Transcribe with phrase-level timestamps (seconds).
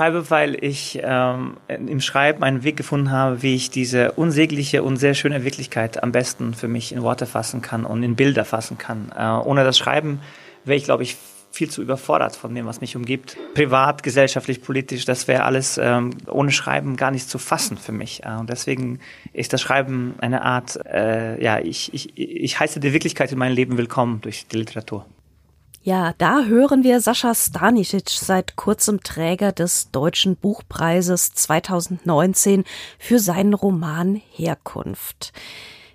[0.00, 4.96] schreibe, weil ich ähm, im Schreiben einen Weg gefunden habe, wie ich diese unsägliche und
[4.96, 8.78] sehr schöne Wirklichkeit am besten für mich in Worte fassen kann und in Bilder fassen
[8.78, 9.12] kann.
[9.14, 10.20] Äh, ohne das Schreiben
[10.64, 11.18] wäre ich, glaube ich,
[11.50, 13.36] viel zu überfordert von dem, was mich umgibt.
[13.52, 18.22] Privat, gesellschaftlich, politisch, das wäre alles ähm, ohne Schreiben gar nicht zu fassen für mich.
[18.24, 19.00] Äh, und deswegen
[19.34, 23.54] ist das Schreiben eine Art, äh, ja, ich, ich, ich heiße die Wirklichkeit in meinem
[23.54, 25.04] Leben willkommen durch die Literatur.
[25.82, 32.64] Ja, da hören wir Sascha Stanisic, seit kurzem Träger des Deutschen Buchpreises 2019
[32.98, 35.32] für seinen Roman Herkunft.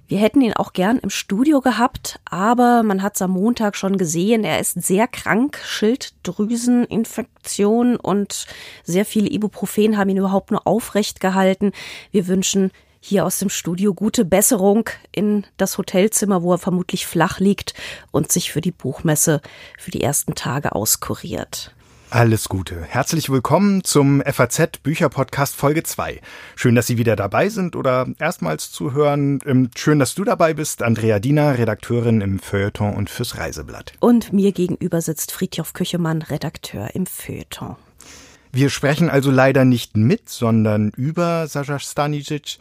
[0.07, 3.99] Wir hätten ihn auch gern im Studio gehabt, aber man hat es am Montag schon
[3.99, 8.47] gesehen, er ist sehr krank, Schilddrüseninfektion und
[8.83, 11.73] sehr viele Ibuprofen haben ihn überhaupt nur aufrecht gehalten.
[12.09, 12.71] Wir wünschen
[13.05, 17.75] hier aus dem Studio gute Besserung in das Hotelzimmer, wo er vermutlich flach liegt
[18.11, 19.41] und sich für die Buchmesse
[19.77, 21.71] für die ersten Tage auskuriert.
[22.09, 22.81] Alles Gute.
[22.81, 26.19] Herzlich willkommen zum FAZ Bücherpodcast Folge 2.
[26.55, 29.39] Schön, dass Sie wieder dabei sind oder erstmals zuhören.
[29.45, 30.81] Ähm, schön, dass du dabei bist.
[30.81, 33.93] Andrea Diener, Redakteurin im Feuilleton und fürs Reiseblatt.
[33.99, 37.75] Und mir gegenüber sitzt Friedhof Küchemann, Redakteur im Feuilleton.
[38.51, 42.57] Wir sprechen also leider nicht mit, sondern über Sascha Stanisic.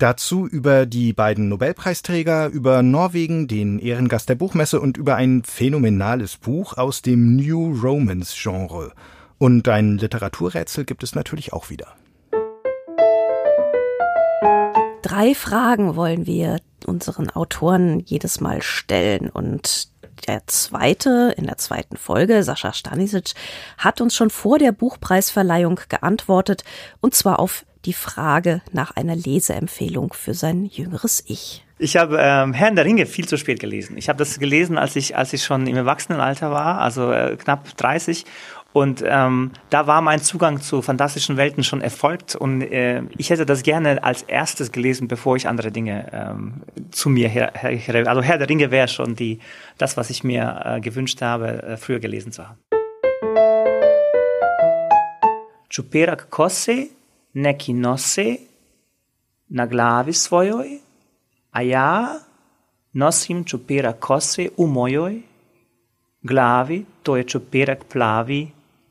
[0.00, 6.38] Dazu über die beiden Nobelpreisträger, über Norwegen, den Ehrengast der Buchmesse und über ein phänomenales
[6.38, 8.92] Buch aus dem New Romance Genre.
[9.36, 11.88] Und ein Literaturrätsel gibt es natürlich auch wieder.
[15.02, 19.90] Drei Fragen wollen wir unseren Autoren jedes Mal stellen und
[20.26, 23.34] der zweite, in der zweiten Folge, Sascha Stanisic,
[23.76, 26.64] hat uns schon vor der Buchpreisverleihung geantwortet,
[27.02, 31.64] und zwar auf die Frage nach einer Leseempfehlung für sein jüngeres Ich.
[31.78, 33.96] Ich habe ähm, Herrn der Ringe viel zu spät gelesen.
[33.96, 37.74] Ich habe das gelesen, als ich, als ich schon im Erwachsenenalter war, also äh, knapp
[37.76, 38.26] 30.
[38.72, 42.36] Und ähm, da war mein Zugang zu fantastischen Welten schon erfolgt.
[42.36, 47.08] Und äh, ich hätte das gerne als erstes gelesen, bevor ich andere Dinge ähm, zu
[47.08, 49.40] mir her, her, Also Herr der Ringe wäre schon die,
[49.78, 52.58] das, was ich mir äh, gewünscht habe, äh, früher gelesen zu haben.
[55.70, 56.88] Čuperak kose
[57.32, 58.36] neki nose
[59.48, 60.78] na glavi svojoj,
[61.50, 62.20] a ja
[62.92, 65.22] nosim čupira kose u mojoj
[66.22, 68.50] glavi, to je čupirak plavi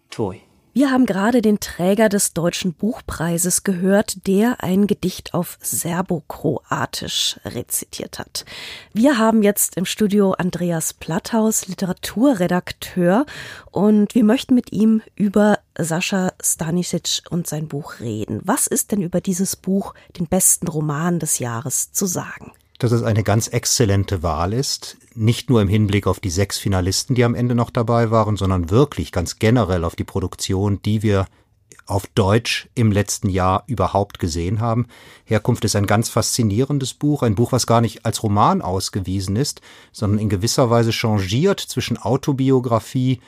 [0.10, 0.49] tvoj.
[0.72, 8.20] Wir haben gerade den Träger des Deutschen Buchpreises gehört, der ein Gedicht auf Serbokroatisch rezitiert
[8.20, 8.46] hat.
[8.94, 13.26] Wir haben jetzt im Studio Andreas Platthaus, Literaturredakteur,
[13.72, 18.40] und wir möchten mit ihm über Sascha Stanisic und sein Buch reden.
[18.44, 22.52] Was ist denn über dieses Buch, den besten Roman des Jahres, zu sagen?
[22.80, 27.14] Dass es eine ganz exzellente Wahl ist, nicht nur im Hinblick auf die sechs Finalisten,
[27.14, 31.28] die am Ende noch dabei waren, sondern wirklich ganz generell auf die Produktion, die wir
[31.86, 34.88] auf Deutsch im letzten Jahr überhaupt gesehen haben.
[35.26, 39.62] Herkunft ist ein ganz faszinierendes Buch, ein Buch, was gar nicht als Roman ausgewiesen ist,
[39.92, 43.20] sondern in gewisser Weise changiert zwischen Autobiografie,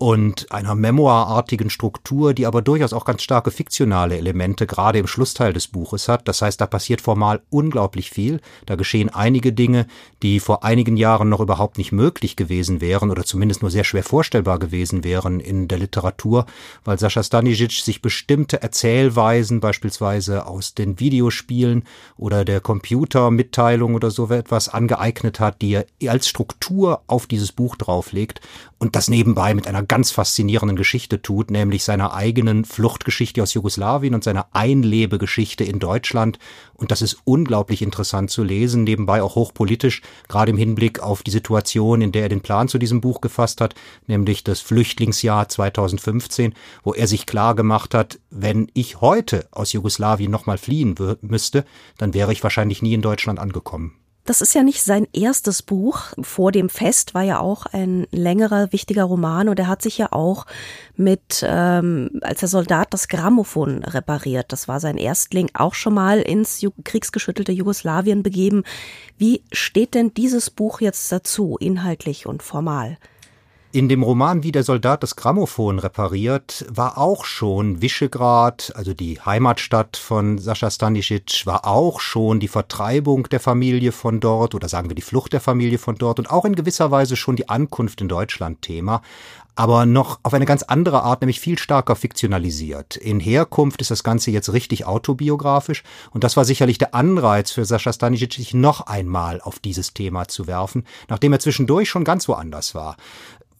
[0.00, 5.52] und einer memoirartigen Struktur, die aber durchaus auch ganz starke fiktionale Elemente gerade im Schlussteil
[5.52, 6.26] des Buches hat.
[6.26, 8.40] Das heißt, da passiert formal unglaublich viel.
[8.64, 9.86] Da geschehen einige Dinge,
[10.22, 14.02] die vor einigen Jahren noch überhaupt nicht möglich gewesen wären oder zumindest nur sehr schwer
[14.02, 16.46] vorstellbar gewesen wären in der Literatur,
[16.82, 21.84] weil Sascha Stanisic sich bestimmte Erzählweisen beispielsweise aus den Videospielen
[22.16, 27.76] oder der Computermitteilung oder so etwas angeeignet hat, die er als Struktur auf dieses Buch
[27.76, 28.40] drauflegt
[28.78, 34.14] und das nebenbei mit einer ganz faszinierenden Geschichte tut, nämlich seiner eigenen Fluchtgeschichte aus Jugoslawien
[34.14, 36.38] und seiner Einlebegeschichte in Deutschland.
[36.74, 41.32] Und das ist unglaublich interessant zu lesen, nebenbei auch hochpolitisch, gerade im Hinblick auf die
[41.32, 43.74] Situation, in der er den Plan zu diesem Buch gefasst hat,
[44.06, 50.30] nämlich das Flüchtlingsjahr 2015, wo er sich klar gemacht hat, wenn ich heute aus Jugoslawien
[50.30, 51.64] nochmal fliehen müsste,
[51.98, 53.99] dann wäre ich wahrscheinlich nie in Deutschland angekommen.
[54.30, 56.12] Das ist ja nicht sein erstes Buch.
[56.22, 60.12] Vor dem Fest war ja auch ein längerer, wichtiger Roman und er hat sich ja
[60.12, 60.46] auch
[60.94, 64.52] mit, ähm, als der Soldat das Grammophon repariert.
[64.52, 68.62] Das war sein Erstling, auch schon mal ins kriegsgeschüttelte Jugoslawien begeben.
[69.18, 72.98] Wie steht denn dieses Buch jetzt dazu, inhaltlich und formal?
[73.72, 79.20] In dem Roman Wie der Soldat das Grammophon repariert, war auch schon Visegrad, also die
[79.20, 84.90] Heimatstadt von Sascha Stanisic, war auch schon die Vertreibung der Familie von dort oder sagen
[84.90, 88.00] wir die Flucht der Familie von dort und auch in gewisser Weise schon die Ankunft
[88.00, 89.02] in Deutschland Thema
[89.60, 92.96] aber noch auf eine ganz andere Art, nämlich viel stärker fiktionalisiert.
[92.96, 95.82] In Herkunft ist das Ganze jetzt richtig autobiografisch
[96.12, 100.28] und das war sicherlich der Anreiz für Sascha Stanisic, sich noch einmal auf dieses Thema
[100.28, 102.96] zu werfen, nachdem er zwischendurch schon ganz woanders war.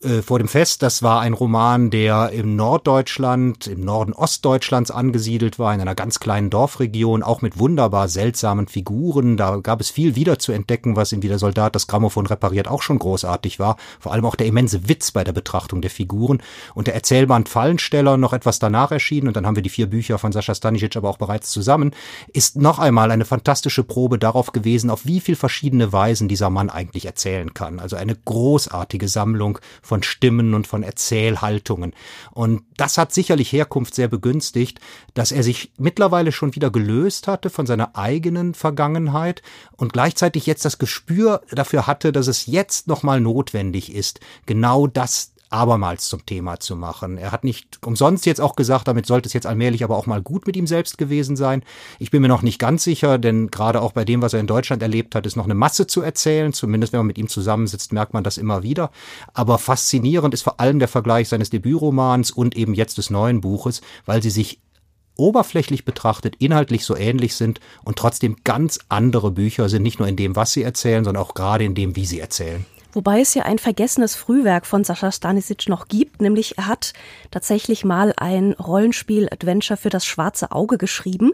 [0.02, 0.82] Äh, vor dem Fest.
[0.82, 6.20] Das war ein Roman, der im Norddeutschland, im Norden Ostdeutschlands angesiedelt war, in einer ganz
[6.20, 9.37] kleinen Dorfregion, auch mit wunderbar seltsamen Figuren.
[9.37, 12.67] Da gab es viel wieder zu entdecken, was in Wie der Soldat das Grammophon repariert
[12.67, 13.76] auch schon großartig war.
[13.99, 16.43] Vor allem auch der immense Witz bei der Betrachtung der Figuren.
[16.75, 20.19] Und der Erzählband Fallensteller, noch etwas danach erschienen, und dann haben wir die vier Bücher
[20.19, 21.93] von Sascha Stanisic aber auch bereits zusammen,
[22.32, 26.70] ist noch einmal eine fantastische Probe darauf gewesen, auf wie viel verschiedene Weisen dieser Mann
[26.70, 27.81] eigentlich erzählen kann.
[27.81, 29.58] Also eine großartige Sammlung
[29.90, 31.94] von Stimmen und von Erzählhaltungen.
[32.31, 34.78] Und das hat sicherlich Herkunft sehr begünstigt,
[35.14, 39.42] dass er sich mittlerweile schon wieder gelöst hatte von seiner eigenen Vergangenheit
[39.76, 45.29] und gleichzeitig jetzt das Gespür dafür hatte, dass es jetzt nochmal notwendig ist, genau das
[45.50, 47.19] abermals zum Thema zu machen.
[47.19, 50.23] Er hat nicht umsonst jetzt auch gesagt, damit sollte es jetzt allmählich aber auch mal
[50.23, 51.62] gut mit ihm selbst gewesen sein.
[51.99, 54.47] Ich bin mir noch nicht ganz sicher, denn gerade auch bei dem, was er in
[54.47, 56.52] Deutschland erlebt hat, ist noch eine Masse zu erzählen.
[56.52, 58.91] Zumindest wenn man mit ihm zusammensitzt, merkt man das immer wieder.
[59.35, 63.81] Aber faszinierend ist vor allem der Vergleich seines Debütromans und eben jetzt des neuen Buches,
[64.06, 64.61] weil sie sich
[65.17, 70.17] oberflächlich betrachtet inhaltlich so ähnlich sind und trotzdem ganz andere Bücher sind, nicht nur in
[70.17, 72.64] dem, was sie erzählen, sondern auch gerade in dem, wie sie erzählen.
[72.92, 76.92] Wobei es ja ein vergessenes Frühwerk von Sascha Stanisic noch gibt, nämlich er hat
[77.31, 81.32] tatsächlich mal ein Rollenspiel-Adventure für das schwarze Auge geschrieben.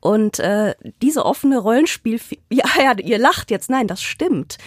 [0.00, 4.58] Und äh, diese offene Rollenspiel, ja, ja, ihr lacht jetzt, nein, das stimmt.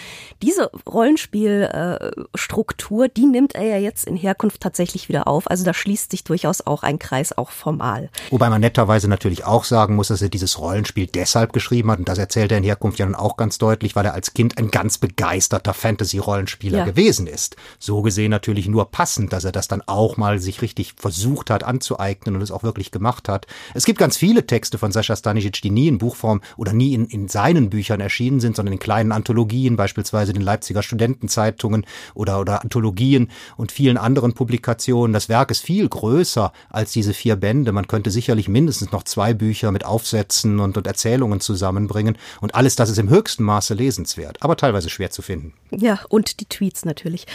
[0.42, 5.50] Diese Rollenspielstruktur, äh, die nimmt er ja jetzt in Herkunft tatsächlich wieder auf.
[5.50, 8.10] Also da schließt sich durchaus auch ein Kreis, auch formal.
[8.30, 12.10] Wobei man netterweise natürlich auch sagen muss, dass er dieses Rollenspiel deshalb geschrieben hat, und
[12.10, 14.69] das erzählt er in Herkunft ja nun auch ganz deutlich, weil er als Kind ein
[14.69, 16.86] ganz begeisterter Fantasy-Rollenspieler ja.
[16.86, 17.56] gewesen ist.
[17.80, 21.63] So gesehen natürlich nur passend, dass er das dann auch mal sich richtig versucht hat
[21.63, 23.48] anzueignen und es auch wirklich gemacht hat.
[23.74, 27.06] Es gibt ganz viele Texte von Sascha Stanisic, die nie in Buchform oder nie in,
[27.06, 32.62] in seinen Büchern erschienen sind, sondern in kleinen Anthologien, beispielsweise den Leipziger Studentenzeitungen oder, oder
[32.62, 35.13] Anthologien und vielen anderen Publikationen.
[35.13, 37.71] Das Werk ist viel größer als diese vier Bände.
[37.71, 42.18] Man könnte sicherlich mindestens noch zwei Bücher mit Aufsätzen und, und Erzählungen zusammenbringen.
[42.41, 45.53] Und alles das ist im höchsten Maße lesenswert, aber teilweise schwer zu finden.
[45.71, 47.25] Ja, und die Tweets natürlich.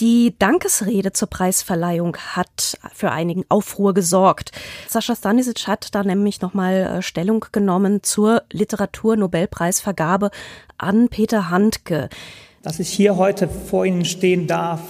[0.00, 4.52] Die Dankesrede zur Preisverleihung hat für einigen Aufruhr gesorgt.
[4.88, 10.30] Sascha Stanisic hat da nämlich nochmal äh, Stellung Stellung genommen zur Literaturnobelpreisvergabe
[10.78, 12.08] an Peter Handke.
[12.62, 14.80] Dass ich hier heute vor Ihnen stehen darf,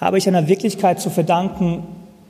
[0.00, 1.82] habe ich einer Wirklichkeit zu verdanken,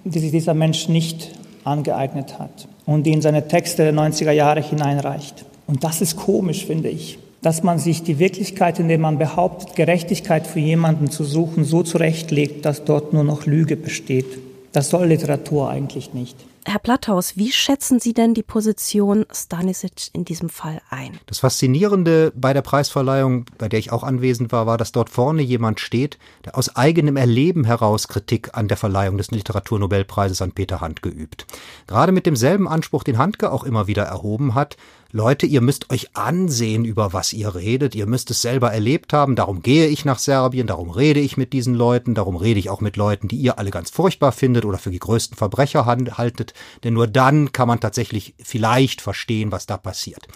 [0.05, 1.33] die sich dieser Mensch nicht
[1.65, 5.45] angeeignet hat und die in seine Texte der 90er Jahre hineinreicht.
[5.67, 9.77] Und das ist komisch, finde ich, dass man sich die Wirklichkeit, in der man behauptet,
[9.77, 14.39] Gerechtigkeit für jemanden zu suchen, so zurechtlegt, dass dort nur noch Lüge besteht.
[14.73, 16.37] Das soll Literatur eigentlich nicht.
[16.65, 21.19] Herr Platthaus, wie schätzen Sie denn die Position Stanisic in diesem Fall ein?
[21.27, 25.43] Das Faszinierende bei der Preisverleihung, bei der ich auch anwesend war, war, dass dort vorne
[25.43, 30.81] jemand steht, der aus eigenem Erleben heraus Kritik an der Verleihung des Literaturnobelpreises an Peter
[30.81, 31.47] Handke übt.
[31.89, 34.77] Gerade mit demselben Anspruch, den Handke auch immer wieder erhoben hat,
[35.15, 39.37] Leute, ihr müsst euch ansehen, über was ihr redet, ihr müsst es selber erlebt haben,
[39.37, 42.81] darum gehe ich nach Serbien, darum rede ich mit diesen Leuten, darum rede ich auch
[42.81, 46.95] mit Leuten, die ihr alle ganz furchtbar findet oder für die größten Verbrecher haltet, denn
[46.95, 50.27] nur dann kann man tatsächlich vielleicht verstehen, was da passiert.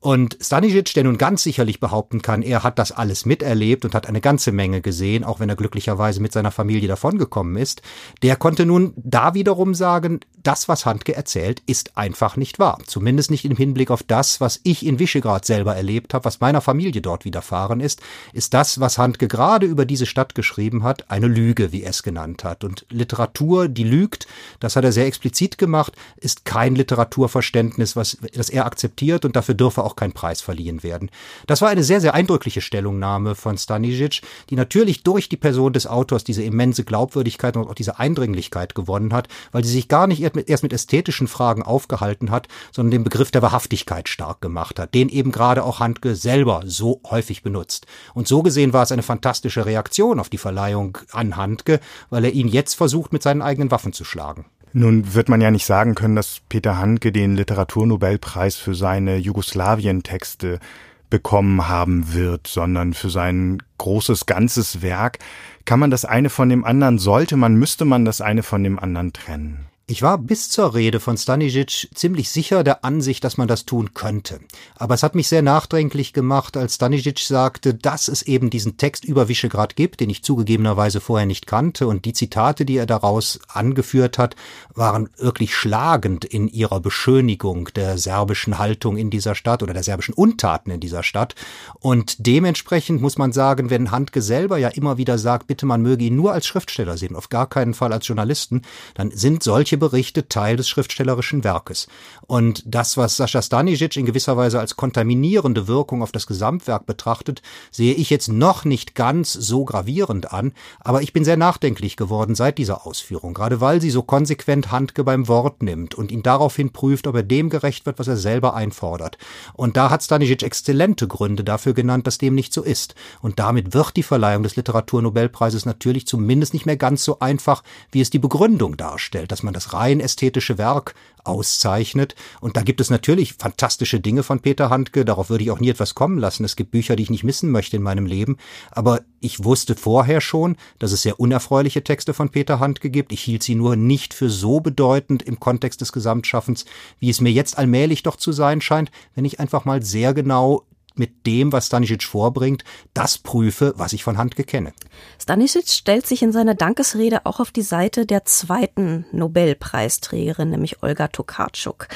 [0.00, 4.06] Und Stanisic, der nun ganz sicherlich behaupten kann, er hat das alles miterlebt und hat
[4.06, 7.82] eine ganze Menge gesehen, auch wenn er glücklicherweise mit seiner Familie davongekommen ist,
[8.22, 12.78] der konnte nun da wiederum sagen, das, was Handke erzählt, ist einfach nicht wahr.
[12.86, 16.60] Zumindest nicht im Hinblick auf das, was ich in Visegrad selber erlebt habe, was meiner
[16.60, 18.00] Familie dort widerfahren ist,
[18.32, 22.04] ist das, was Handke gerade über diese Stadt geschrieben hat, eine Lüge, wie er es
[22.04, 22.62] genannt hat.
[22.62, 24.28] Und Literatur, die lügt,
[24.60, 29.54] das hat er sehr explizit gemacht, ist kein Literaturverständnis, was, das er akzeptiert und dafür
[29.54, 31.10] dürfe auch kein Preis verliehen werden.
[31.46, 35.86] Das war eine sehr, sehr eindrückliche Stellungnahme von Stanisic, die natürlich durch die Person des
[35.86, 40.20] Autors diese immense Glaubwürdigkeit und auch diese Eindringlichkeit gewonnen hat, weil sie sich gar nicht
[40.20, 45.08] erst mit ästhetischen Fragen aufgehalten hat, sondern den Begriff der Wahrhaftigkeit stark gemacht hat, den
[45.08, 47.86] eben gerade auch Handke selber so häufig benutzt.
[48.14, 52.32] Und so gesehen war es eine fantastische Reaktion auf die Verleihung an Handke, weil er
[52.32, 54.46] ihn jetzt versucht, mit seinen eigenen Waffen zu schlagen.
[54.78, 60.60] Nun wird man ja nicht sagen können, dass Peter Handke den Literaturnobelpreis für seine Jugoslawien-Texte
[61.08, 65.18] bekommen haben wird, sondern für sein großes ganzes Werk.
[65.64, 68.78] Kann man das eine von dem anderen, sollte man, müsste man das eine von dem
[68.78, 69.65] anderen trennen?
[69.88, 73.94] Ich war bis zur Rede von Stanisic ziemlich sicher der Ansicht, dass man das tun
[73.94, 74.40] könnte.
[74.74, 79.04] Aber es hat mich sehr nachdenklich gemacht, als Stanisic sagte, dass es eben diesen Text
[79.04, 81.86] über Visegrad gibt, den ich zugegebenerweise vorher nicht kannte.
[81.86, 84.34] Und die Zitate, die er daraus angeführt hat,
[84.74, 90.14] waren wirklich schlagend in ihrer Beschönigung der serbischen Haltung in dieser Stadt oder der serbischen
[90.14, 91.36] Untaten in dieser Stadt.
[91.78, 96.06] Und dementsprechend muss man sagen, wenn Handke selber ja immer wieder sagt, bitte man möge
[96.06, 98.62] ihn nur als Schriftsteller sehen, auf gar keinen Fall als Journalisten,
[98.94, 101.86] dann sind solche solche Berichte Teil des schriftstellerischen Werkes.
[102.26, 107.42] Und das, was Sascha Stanisic in gewisser Weise als kontaminierende Wirkung auf das Gesamtwerk betrachtet,
[107.70, 112.34] sehe ich jetzt noch nicht ganz so gravierend an, aber ich bin sehr nachdenklich geworden
[112.34, 116.72] seit dieser Ausführung, gerade weil sie so konsequent Handke beim Wort nimmt und ihn daraufhin
[116.72, 119.18] prüft, ob er dem gerecht wird, was er selber einfordert.
[119.54, 122.94] Und da hat Stanisic exzellente Gründe dafür genannt, dass dem nicht so ist.
[123.20, 128.00] Und damit wird die Verleihung des Literaturnobelpreises natürlich zumindest nicht mehr ganz so einfach, wie
[128.00, 130.94] es die Begründung darstellt, dass man das rein ästhetische Werk
[131.26, 132.14] auszeichnet.
[132.40, 135.04] Und da gibt es natürlich fantastische Dinge von Peter Handke.
[135.04, 136.44] Darauf würde ich auch nie etwas kommen lassen.
[136.44, 138.36] Es gibt Bücher, die ich nicht missen möchte in meinem Leben.
[138.70, 143.12] Aber ich wusste vorher schon, dass es sehr unerfreuliche Texte von Peter Handke gibt.
[143.12, 146.64] Ich hielt sie nur nicht für so bedeutend im Kontext des Gesamtschaffens,
[147.00, 150.64] wie es mir jetzt allmählich doch zu sein scheint, wenn ich einfach mal sehr genau
[150.98, 154.72] mit dem, was Stanisic vorbringt, das prüfe, was ich von Hand gekenne.
[155.20, 161.08] Stanisic stellt sich in seiner Dankesrede auch auf die Seite der zweiten Nobelpreisträgerin, nämlich Olga
[161.08, 161.88] Tokarczuk.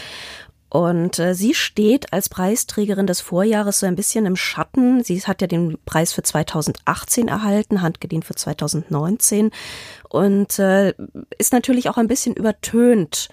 [0.71, 5.03] Und äh, sie steht als Preisträgerin des Vorjahres so ein bisschen im Schatten.
[5.03, 9.51] Sie hat ja den Preis für 2018 erhalten, handgedient für 2019
[10.09, 10.95] und äh,
[11.39, 13.31] ist natürlich auch ein bisschen übertönt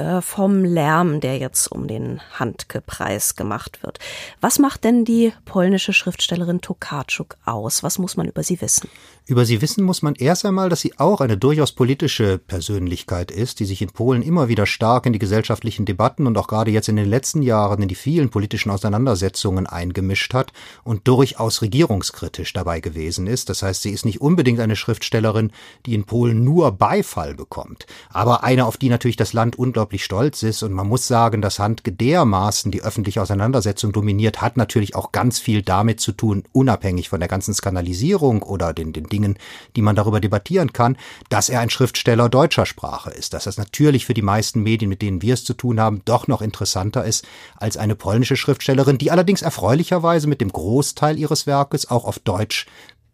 [0.00, 3.98] äh, vom Lärm, der jetzt um den Handke-Preis gemacht wird.
[4.40, 7.82] Was macht denn die polnische Schriftstellerin Tokarczuk aus?
[7.82, 8.88] Was muss man über sie wissen?
[9.26, 13.60] Über sie wissen muss man erst einmal, dass sie auch eine durchaus politische Persönlichkeit ist,
[13.60, 16.88] die sich in Polen immer wieder stark in die gesellschaftlichen Debatten und auch gerade jetzt
[16.88, 20.52] in den letzten Jahren in die vielen politischen Auseinandersetzungen eingemischt hat
[20.82, 23.50] und durchaus regierungskritisch dabei gewesen ist.
[23.50, 25.52] Das heißt, sie ist nicht unbedingt eine Schriftstellerin,
[25.86, 30.42] die in Polen nur Beifall bekommt, aber eine, auf die natürlich das Land unglaublich stolz
[30.42, 30.62] ist.
[30.62, 35.38] Und man muss sagen, dass Handke dermaßen die öffentliche Auseinandersetzung dominiert, hat natürlich auch ganz
[35.38, 39.38] viel damit zu tun, unabhängig von der ganzen Skandalisierung oder den, den Dingen,
[39.76, 40.96] die man darüber debattieren kann,
[41.28, 45.02] dass er ein Schriftsteller deutscher Sprache ist, dass das natürlich für die meisten Medien, mit
[45.02, 49.10] denen wir es zu tun haben, doch noch interessanter ist als eine polnische Schriftstellerin, die
[49.10, 52.66] allerdings erfreulicherweise mit dem Großteil ihres Werkes auch auf Deutsch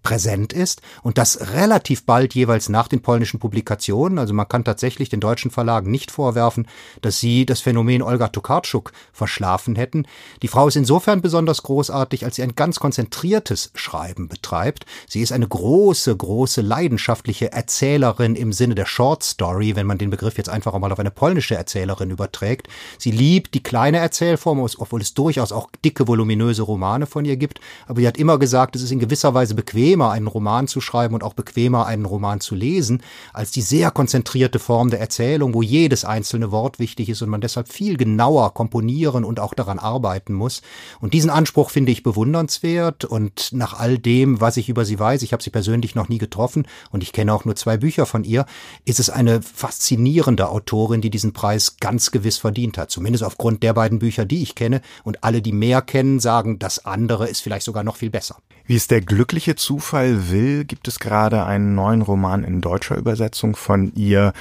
[0.06, 4.20] präsent ist und das relativ bald jeweils nach den polnischen Publikationen.
[4.20, 6.68] Also man kann tatsächlich den deutschen Verlagen nicht vorwerfen,
[7.02, 10.06] dass sie das Phänomen Olga Tokarczuk verschlafen hätten.
[10.42, 14.86] Die Frau ist insofern besonders großartig, als sie ein ganz konzentriertes Schreiben betreibt.
[15.08, 20.10] Sie ist eine große, große leidenschaftliche Erzählerin im Sinne der Short Story, wenn man den
[20.10, 22.68] Begriff jetzt einfach mal auf eine polnische Erzählerin überträgt.
[22.96, 27.58] Sie liebt die kleine Erzählform, obwohl es durchaus auch dicke, voluminöse Romane von ihr gibt.
[27.88, 30.80] Aber sie hat immer gesagt, es ist in gewisser Weise bequem, bequemer, einen Roman zu
[30.80, 35.54] schreiben und auch bequemer, einen Roman zu lesen, als die sehr konzentrierte Form der Erzählung,
[35.54, 39.78] wo jedes einzelne Wort wichtig ist und man deshalb viel genauer komponieren und auch daran
[39.78, 40.60] arbeiten muss.
[41.00, 45.22] Und diesen Anspruch finde ich bewundernswert und nach all dem, was ich über sie weiß,
[45.22, 48.24] ich habe sie persönlich noch nie getroffen und ich kenne auch nur zwei Bücher von
[48.24, 48.44] ihr,
[48.84, 52.90] ist es eine faszinierende Autorin, die diesen Preis ganz gewiss verdient hat.
[52.90, 54.82] Zumindest aufgrund der beiden Bücher, die ich kenne.
[55.04, 58.36] Und alle, die mehr kennen, sagen, das andere ist vielleicht sogar noch viel besser.
[58.66, 63.56] Wie es der glückliche Zufall will, gibt es gerade einen neuen Roman in deutscher Übersetzung
[63.56, 64.32] von ihr.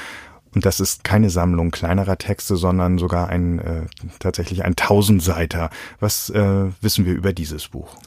[0.54, 3.82] Und das ist keine Sammlung kleinerer Texte, sondern sogar ein äh,
[4.20, 5.70] tatsächlich ein Tausendseiter.
[6.00, 7.98] Was äh, wissen wir über dieses Buch?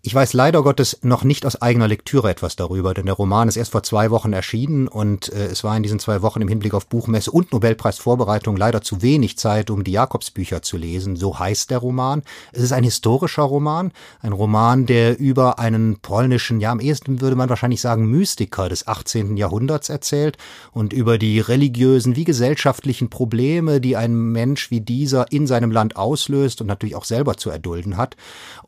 [0.00, 3.56] Ich weiß leider Gottes noch nicht aus eigener Lektüre etwas darüber, denn der Roman ist
[3.56, 6.72] erst vor zwei Wochen erschienen und äh, es war in diesen zwei Wochen im Hinblick
[6.72, 11.16] auf Buchmesse und Nobelpreisvorbereitung leider zu wenig Zeit, um die Jakobsbücher zu lesen.
[11.16, 12.22] So heißt der Roman.
[12.52, 13.90] Es ist ein historischer Roman,
[14.20, 18.86] ein Roman, der über einen polnischen, ja am ehesten würde man wahrscheinlich sagen, Mystiker des
[18.86, 19.36] 18.
[19.36, 20.38] Jahrhunderts erzählt
[20.70, 25.96] und über die religiösen wie gesellschaftlichen Probleme, die ein Mensch wie dieser in seinem Land
[25.96, 28.16] auslöst und natürlich auch selber zu erdulden hat.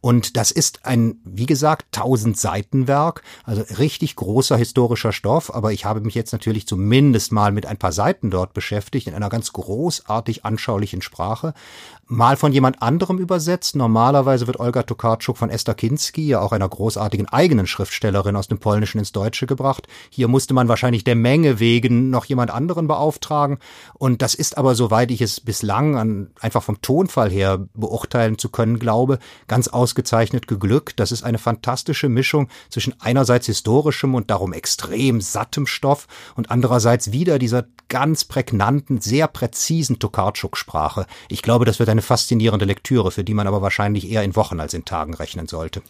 [0.00, 5.84] Und das ist ein wie gesagt, tausend Seitenwerk, also richtig großer historischer Stoff, aber ich
[5.84, 9.52] habe mich jetzt natürlich zumindest mal mit ein paar Seiten dort beschäftigt, in einer ganz
[9.52, 11.54] großartig anschaulichen Sprache
[12.10, 13.76] mal von jemand anderem übersetzt.
[13.76, 18.58] Normalerweise wird Olga Tokarczuk von Esther Kinski, ja auch einer großartigen eigenen Schriftstellerin aus dem
[18.58, 19.86] Polnischen ins Deutsche gebracht.
[20.10, 23.58] Hier musste man wahrscheinlich der Menge wegen noch jemand anderen beauftragen.
[23.94, 28.48] Und das ist aber, soweit ich es bislang an, einfach vom Tonfall her beurteilen zu
[28.48, 30.98] können glaube, ganz ausgezeichnet geglückt.
[30.98, 36.50] Das das ist eine fantastische Mischung zwischen einerseits historischem und darum extrem sattem Stoff und
[36.50, 41.06] andererseits wieder dieser ganz prägnanten, sehr präzisen Tokarczuk-Sprache.
[41.28, 44.60] Ich glaube, das wird eine faszinierende Lektüre, für die man aber wahrscheinlich eher in Wochen
[44.60, 45.82] als in Tagen rechnen sollte.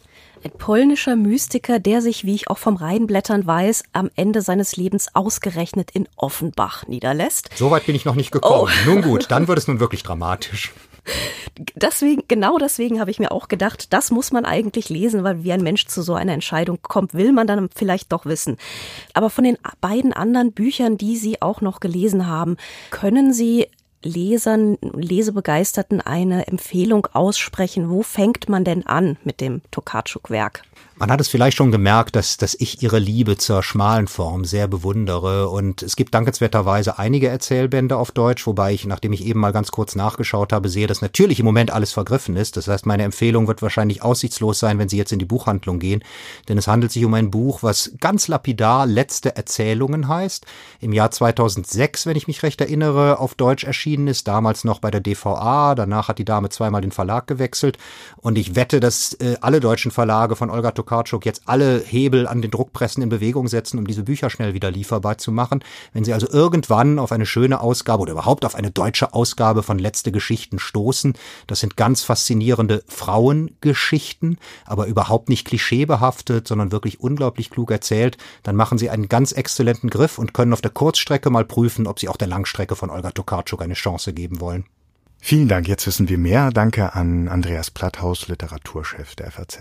[0.43, 5.15] Ein polnischer Mystiker, der sich, wie ich auch vom Reinblättern weiß, am Ende seines Lebens
[5.15, 7.50] ausgerechnet in Offenbach niederlässt.
[7.57, 8.73] Soweit bin ich noch nicht gekommen.
[8.87, 8.91] Oh.
[8.91, 10.73] Nun gut, dann wird es nun wirklich dramatisch.
[11.75, 15.52] Deswegen, genau deswegen habe ich mir auch gedacht, das muss man eigentlich lesen, weil wie
[15.52, 18.57] ein Mensch zu so einer Entscheidung kommt, will man dann vielleicht doch wissen.
[19.14, 22.57] Aber von den beiden anderen Büchern, die Sie auch noch gelesen haben,
[22.90, 23.66] können Sie
[24.02, 27.90] Lesern, Lesebegeisterten eine Empfehlung aussprechen?
[27.90, 30.62] Wo fängt man denn an mit dem Tokarczuk-Werk?
[31.00, 34.69] Man hat es vielleicht schon gemerkt, dass, dass ich ihre Liebe zur schmalen Form sehr
[34.69, 35.49] bewundere.
[35.49, 39.71] Und es gibt dankenswerterweise einige Erzählbände auf Deutsch, wobei ich, nachdem ich eben mal ganz
[39.71, 42.59] kurz nachgeschaut habe, sehe, dass natürlich im Moment alles vergriffen ist.
[42.59, 46.04] Das heißt, meine Empfehlung wird wahrscheinlich aussichtslos sein, wenn Sie jetzt in die Buchhandlung gehen.
[46.50, 50.45] Denn es handelt sich um ein Buch, was ganz lapidar Letzte Erzählungen heißt.
[50.80, 54.28] Im Jahr 2006, wenn ich mich recht erinnere, auf Deutsch erschienen ist.
[54.28, 55.75] Damals noch bei der DVA.
[55.75, 57.78] Danach hat die Dame zweimal den Verlag gewechselt.
[58.19, 62.26] Und ich wette, dass äh, alle deutschen Verlage von Olga Tokarczuk Tokarczuk jetzt alle Hebel
[62.26, 65.62] an den Druckpressen in Bewegung setzen, um diese Bücher schnell wieder lieferbar zu machen.
[65.92, 69.78] Wenn Sie also irgendwann auf eine schöne Ausgabe oder überhaupt auf eine deutsche Ausgabe von
[69.78, 71.14] Letzte Geschichten stoßen,
[71.47, 78.56] das sind ganz faszinierende Frauengeschichten, aber überhaupt nicht klischeebehaftet, sondern wirklich unglaublich klug erzählt, dann
[78.56, 82.09] machen Sie einen ganz exzellenten Griff und können auf der Kurzstrecke mal prüfen, ob Sie
[82.09, 84.64] auch der Langstrecke von Olga Tokarczuk eine Chance geben wollen.
[85.21, 86.50] Vielen Dank, jetzt wissen wir mehr.
[86.50, 89.61] Danke an Andreas Platthaus, Literaturchef der FAZ.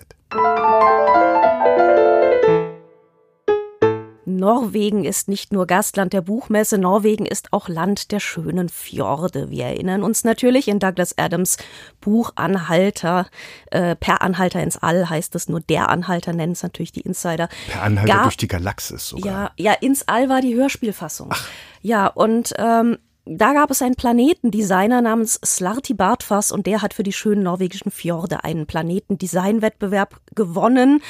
[4.25, 9.49] Norwegen ist nicht nur Gastland der Buchmesse, Norwegen ist auch Land der schönen Fjorde.
[9.49, 11.57] Wir erinnern uns natürlich in Douglas Adams
[11.99, 13.27] Buch Anhalter,
[13.71, 17.49] äh, Per Anhalter ins All heißt es, nur der Anhalter nennen es natürlich die Insider.
[17.69, 19.51] Per Anhalter Gar, durch die Galaxis sogar.
[19.57, 21.29] Ja, ja, ins All war die Hörspielfassung.
[21.31, 21.47] Ach.
[21.81, 22.97] Ja, und ähm,
[23.29, 27.91] da gab es einen Planetendesigner namens Slarti Bartfass und der hat für die schönen norwegischen
[27.91, 31.01] Fjorde einen Planetendesignwettbewerb gewonnen.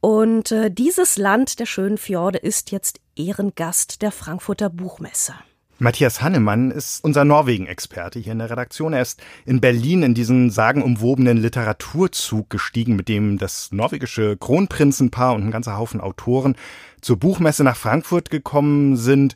[0.00, 5.34] Und äh, dieses Land der schönen Fjorde ist jetzt Ehrengast der Frankfurter Buchmesse.
[5.78, 8.92] Matthias Hannemann ist unser Norwegen-Experte hier in der Redaktion.
[8.92, 15.44] Er ist in Berlin in diesen sagenumwobenen Literaturzug gestiegen, mit dem das norwegische Kronprinzenpaar und
[15.44, 16.56] ein ganzer Haufen Autoren
[17.00, 19.34] zur Buchmesse nach Frankfurt gekommen sind.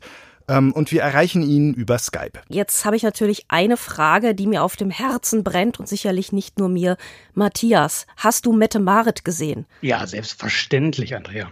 [0.49, 2.41] Ähm, und wir erreichen ihn über Skype.
[2.49, 6.59] Jetzt habe ich natürlich eine Frage, die mir auf dem Herzen brennt und sicherlich nicht
[6.59, 6.97] nur mir.
[7.33, 9.65] Matthias, hast du Mette Marit gesehen?
[9.81, 11.49] Ja, selbstverständlich, Andrea.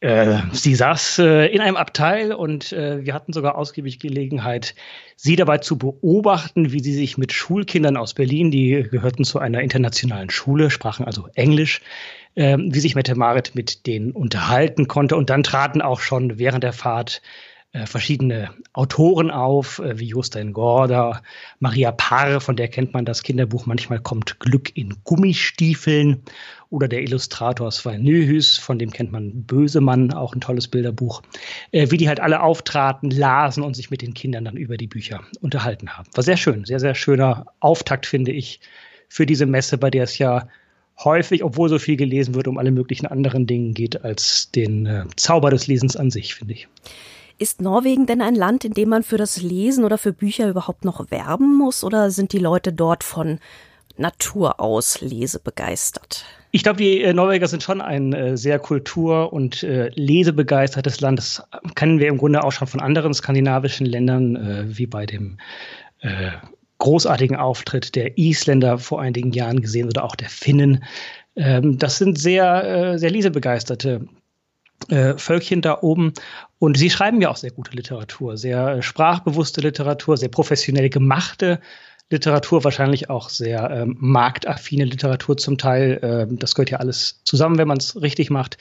[0.00, 4.74] Äh, sie saß äh, in einem Abteil und äh, wir hatten sogar ausgiebig Gelegenheit,
[5.16, 9.62] sie dabei zu beobachten, wie sie sich mit Schulkindern aus Berlin, die gehörten zu einer
[9.62, 11.80] internationalen Schule, sprachen also Englisch,
[12.34, 15.16] äh, wie sich Mette Marit mit denen unterhalten konnte.
[15.16, 17.22] Und dann traten auch schon während der Fahrt
[17.84, 21.20] verschiedene Autoren auf, äh, wie Jostein Gorda,
[21.58, 26.22] Maria Parr, von der kennt man das Kinderbuch Manchmal kommt Glück in Gummistiefeln,
[26.70, 31.22] oder der Illustrator Sven Nöhüs, von dem kennt man Bösemann, auch ein tolles Bilderbuch,
[31.72, 34.86] äh, wie die halt alle auftraten, lasen und sich mit den Kindern dann über die
[34.86, 36.08] Bücher unterhalten haben.
[36.14, 38.60] War sehr schön, sehr, sehr schöner Auftakt, finde ich,
[39.08, 40.48] für diese Messe, bei der es ja
[41.04, 45.04] häufig, obwohl so viel gelesen wird, um alle möglichen anderen Dinge geht, als den äh,
[45.16, 46.68] Zauber des Lesens an sich, finde ich.
[47.38, 50.84] Ist Norwegen denn ein Land, in dem man für das Lesen oder für Bücher überhaupt
[50.84, 53.40] noch werben muss oder sind die Leute dort von
[53.98, 56.24] Natur aus lesebegeistert?
[56.50, 61.18] Ich glaube, die äh, Norweger sind schon ein äh, sehr kultur- und äh, lesebegeistertes Land.
[61.18, 61.42] Das
[61.74, 65.38] kennen wir im Grunde auch schon von anderen skandinavischen Ländern, äh, wie bei dem
[66.78, 70.84] großartigen Auftritt der Isländer vor einigen Jahren gesehen oder auch der Finnen.
[71.34, 74.06] Ähm, das sind sehr, sehr lesebegeisterte
[74.88, 76.12] äh, Völkchen da oben.
[76.58, 81.60] Und sie schreiben ja auch sehr gute Literatur, sehr äh, sprachbewusste Literatur, sehr professionell gemachte
[82.10, 85.98] Literatur, wahrscheinlich auch sehr ähm, marktaffine Literatur zum Teil.
[86.02, 88.58] Ähm, das gehört ja alles zusammen, wenn man es richtig macht.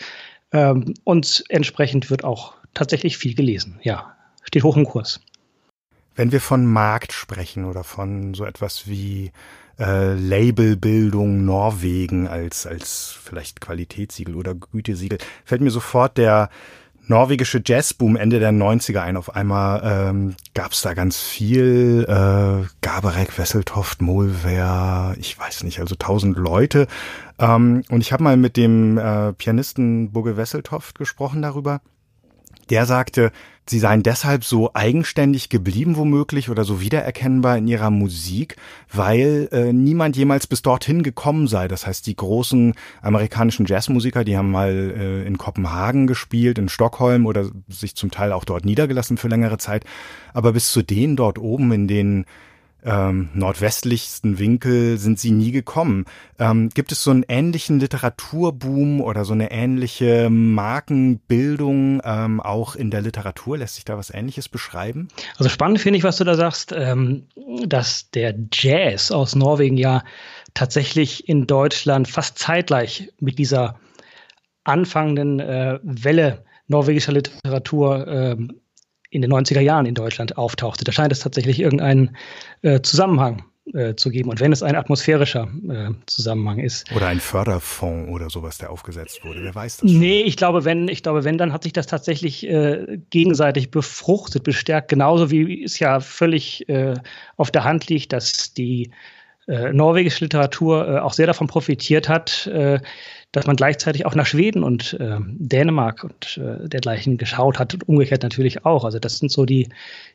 [0.52, 3.80] Ähm, und entsprechend wird auch tatsächlich viel gelesen.
[3.84, 5.22] Ja, steht hoch im Kurs.
[6.16, 9.32] Wenn wir von Markt sprechen oder von so etwas wie
[9.80, 16.50] äh, Labelbildung Norwegen als, als vielleicht Qualitätssiegel oder Gütesiegel, fällt mir sofort der
[17.08, 19.18] norwegische Jazzboom Ende der 90er ein.
[19.18, 22.06] Auf einmal ähm, gab es da ganz viel.
[22.08, 26.88] Äh, Gaberek, Wesseltoft, Molwer, ich weiß nicht, also tausend Leute.
[27.40, 31.82] Ähm, und ich habe mal mit dem äh, Pianisten Bugge Wesseltoft gesprochen darüber
[32.70, 33.32] Der sagte,
[33.68, 38.58] sie seien deshalb so eigenständig geblieben womöglich oder so wiedererkennbar in ihrer Musik,
[38.92, 41.68] weil äh, niemand jemals bis dorthin gekommen sei.
[41.68, 47.26] Das heißt, die großen amerikanischen Jazzmusiker, die haben mal äh, in Kopenhagen gespielt, in Stockholm
[47.26, 49.86] oder sich zum Teil auch dort niedergelassen für längere Zeit.
[50.34, 52.26] Aber bis zu denen dort oben in den
[52.86, 56.06] ähm, nordwestlichsten Winkel sind sie nie gekommen.
[56.38, 62.92] Ähm, gibt es so einen ähnlichen Literaturboom oder so eine ähnliche Markenbildung ähm, auch in
[62.92, 63.58] der Literatur?
[63.58, 65.08] Lässt sich da was Ähnliches beschreiben?
[65.38, 67.28] Also spannend finde ich, was du da sagst, ähm,
[67.66, 70.04] dass der Jazz aus Norwegen ja
[70.54, 73.80] tatsächlich in Deutschland fast zeitgleich mit dieser
[74.64, 78.60] anfangenden äh, Welle norwegischer Literatur ähm,
[79.16, 80.84] in den 90er Jahren in Deutschland auftauchte.
[80.84, 82.16] Da scheint es tatsächlich irgendeinen
[82.62, 84.30] äh, Zusammenhang äh, zu geben.
[84.30, 86.86] Und wenn es ein atmosphärischer äh, Zusammenhang ist.
[86.96, 89.42] Oder ein Förderfonds oder sowas, der aufgesetzt wurde.
[89.44, 89.90] Wer weiß das?
[89.90, 90.00] Schon?
[90.00, 94.44] Nee, ich glaube, wenn, ich glaube, wenn, dann hat sich das tatsächlich äh, gegenseitig befruchtet,
[94.44, 94.90] bestärkt.
[94.90, 96.94] Genauso wie es ja völlig äh,
[97.38, 98.92] auf der Hand liegt, dass die
[99.48, 102.50] äh, norwegische Literatur äh, auch sehr davon profitiert hat,
[103.36, 107.90] dass man gleichzeitig auch nach Schweden und äh, Dänemark und äh, dergleichen geschaut hat und
[107.90, 108.86] umgekehrt natürlich auch.
[108.86, 109.68] Also das sind so die,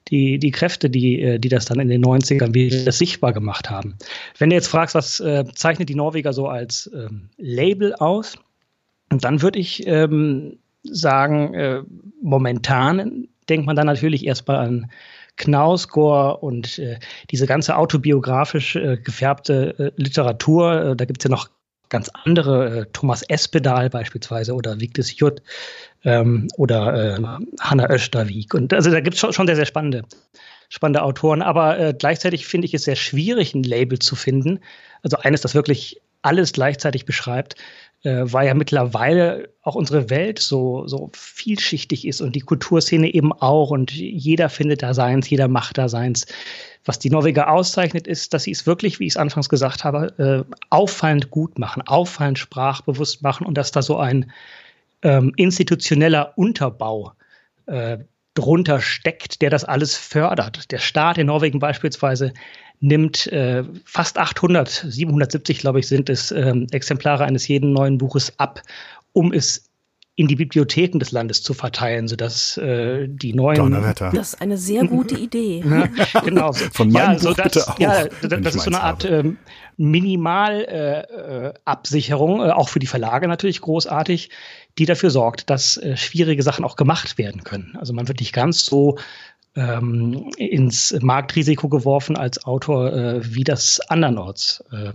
[0.08, 3.96] die, die Kräfte, die, äh, die das dann in den 90ern wieder sichtbar gemacht haben.
[4.38, 8.38] Wenn du jetzt fragst, was äh, zeichnet die Norweger so als ähm, Label aus,
[9.10, 11.82] dann würde ich ähm, sagen, äh,
[12.22, 14.90] momentan denkt man dann natürlich erstmal an
[15.36, 16.98] Knausgård und äh,
[17.30, 20.92] diese ganze autobiografisch äh, gefärbte äh, Literatur.
[20.92, 21.50] Äh, da gibt es ja noch
[21.90, 25.42] ganz andere, äh, Thomas Espedal beispielsweise oder Vigdis Jutt
[26.04, 27.22] ähm, oder äh,
[27.60, 28.54] Hanna Österwig.
[28.54, 30.04] Und also da gibt es schon, schon sehr, sehr spannende,
[30.70, 31.42] spannende Autoren.
[31.42, 34.60] Aber äh, gleichzeitig finde ich es sehr schwierig, ein Label zu finden.
[35.02, 37.56] Also eines, das wirklich alles gleichzeitig beschreibt,
[38.02, 43.32] äh, weil ja mittlerweile auch unsere Welt so, so vielschichtig ist und die Kulturszene eben
[43.32, 46.26] auch und jeder findet da seins, jeder macht da seins.
[46.84, 50.46] Was die Norweger auszeichnet, ist, dass sie es wirklich, wie ich es anfangs gesagt habe,
[50.48, 54.32] äh, auffallend gut machen, auffallend sprachbewusst machen und dass da so ein
[55.02, 57.12] ähm, institutioneller Unterbau
[57.66, 57.98] äh,
[58.34, 60.70] drunter steckt, der das alles fördert.
[60.70, 62.32] Der Staat in Norwegen beispielsweise
[62.80, 68.32] nimmt äh, fast 800, 770 glaube ich sind es, ähm, Exemplare eines jeden neuen Buches
[68.38, 68.62] ab,
[69.12, 69.70] um es
[70.20, 73.56] in die Bibliotheken des Landes zu verteilen, sodass äh, die neuen.
[73.56, 74.12] Donnerwetter.
[74.14, 75.64] Das ist eine sehr gute Idee.
[75.64, 75.88] ja,
[76.20, 76.52] genau.
[76.52, 79.38] Von meinem ja, so das, bitte auch, ja, das, das ist so eine Art ähm,
[79.78, 84.28] Minimalabsicherung, äh, äh, auch für die Verlage natürlich großartig,
[84.76, 87.74] die dafür sorgt, dass äh, schwierige Sachen auch gemacht werden können.
[87.78, 88.98] Also man wird nicht ganz so
[89.56, 94.92] ähm, ins Marktrisiko geworfen als Autor, äh, wie das andernorts äh,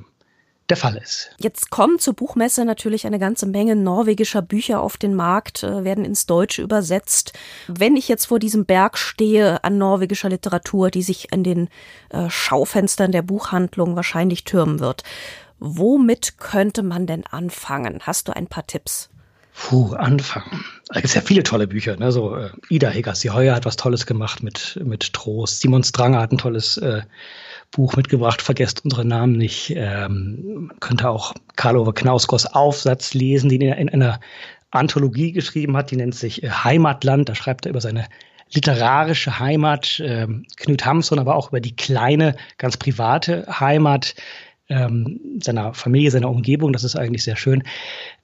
[0.70, 1.30] der Fall ist.
[1.38, 6.06] Jetzt kommen zur Buchmesse natürlich eine ganze Menge norwegischer Bücher auf den Markt, äh, werden
[6.06, 7.34] ins Deutsche übersetzt.
[7.68, 11.70] Wenn ich jetzt vor diesem Berg stehe an norwegischer Literatur, die sich an den
[12.10, 15.04] äh, Schaufenstern der Buchhandlung wahrscheinlich türmen wird,
[15.60, 18.00] womit könnte man denn anfangen?
[18.02, 19.10] Hast du ein paar Tipps?
[19.58, 20.66] Puh, anfangen.
[20.90, 21.96] Da gibt es ja viele tolle Bücher.
[21.96, 22.12] Ne?
[22.12, 25.62] So, äh, Ida Hegersi Heuer hat was Tolles gemacht mit, mit Trost.
[25.62, 27.04] Simon Stranger hat ein tolles äh,
[27.72, 29.74] Buch mitgebracht, vergesst unsere Namen nicht.
[29.76, 34.20] Ähm, man könnte auch Karl-Ove Knausgårds Aufsatz lesen, den er in einer
[34.72, 37.30] Anthologie geschrieben hat, die nennt sich äh, Heimatland.
[37.30, 38.06] Da schreibt er über seine
[38.54, 44.16] literarische Heimat, äh, Knut Hamsun, aber auch über die kleine, ganz private Heimat
[44.68, 46.74] ähm, seiner Familie, seiner Umgebung.
[46.74, 47.64] Das ist eigentlich sehr schön.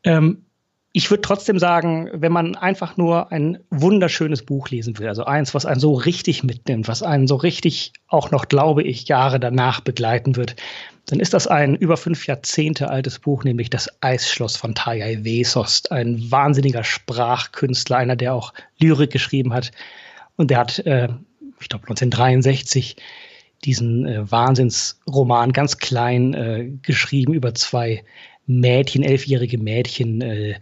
[0.04, 0.44] Ähm,
[0.94, 5.54] ich würde trotzdem sagen, wenn man einfach nur ein wunderschönes Buch lesen will, also eins,
[5.54, 9.80] was einen so richtig mitnimmt, was einen so richtig auch noch, glaube ich, Jahre danach
[9.80, 10.58] begleiten wird,
[11.06, 15.92] dann ist das ein über fünf Jahrzehnte altes Buch, nämlich das Eisschloss von Tarjei Wesost,
[15.92, 19.72] ein wahnsinniger Sprachkünstler, einer, der auch Lyrik geschrieben hat.
[20.36, 21.08] Und der hat, äh,
[21.60, 22.98] ich glaube, 1963
[23.64, 28.04] diesen äh, Wahnsinnsroman ganz klein äh, geschrieben über zwei
[28.60, 30.56] Mädchen, elfjährige Mädchen, äh,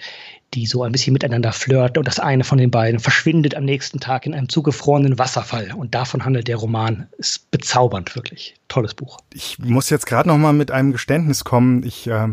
[0.54, 4.00] die so ein bisschen miteinander flirten und das eine von den beiden verschwindet am nächsten
[4.00, 7.08] Tag in einem zugefrorenen Wasserfall und davon handelt der Roman.
[7.18, 8.56] Ist bezaubernd, wirklich.
[8.68, 9.20] Tolles Buch.
[9.34, 11.84] Ich muss jetzt gerade noch mal mit einem Geständnis kommen.
[11.84, 12.30] Ich äh,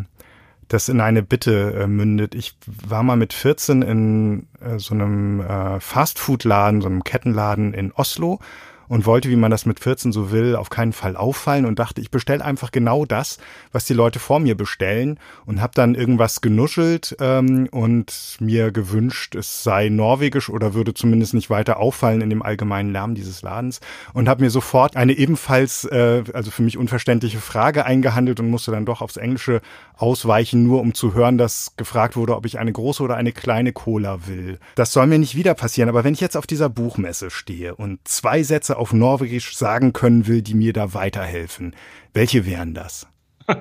[0.69, 2.35] das in eine Bitte äh, mündet.
[2.35, 7.93] Ich war mal mit 14 in äh, so einem äh, Fastfood-Laden, so einem Kettenladen in
[7.93, 8.41] Oslo
[8.89, 12.01] und wollte, wie man das mit 14 so will, auf keinen Fall auffallen und dachte,
[12.01, 13.39] ich bestelle einfach genau das,
[13.73, 19.35] was die Leute vor mir bestellen und habe dann irgendwas genuschelt ähm, und mir gewünscht,
[19.35, 23.81] es sei norwegisch oder würde zumindest nicht weiter auffallen in dem allgemeinen Lärm dieses Ladens
[24.13, 28.71] und habe mir sofort eine ebenfalls, äh, also für mich unverständliche Frage eingehandelt und musste
[28.71, 29.61] dann doch aufs Englische
[29.97, 33.73] ausweichen, nur um zu hören, dass gefragt wurde, ob ich eine große oder eine kleine
[33.73, 34.59] Cola will.
[34.75, 38.07] Das soll mir nicht wieder passieren, aber wenn ich jetzt auf dieser Buchmesse stehe und
[38.07, 41.75] zwei Sätze auf Norwegisch sagen können will, die mir da weiterhelfen,
[42.13, 43.07] welche wären das?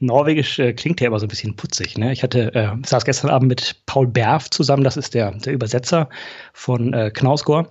[0.00, 1.98] Norwegisch äh, klingt ja immer so ein bisschen putzig.
[1.98, 2.12] Ne?
[2.12, 6.08] Ich hatte, äh, saß gestern Abend mit Paul Berf zusammen, das ist der, der Übersetzer
[6.52, 7.70] von äh, Knausgård.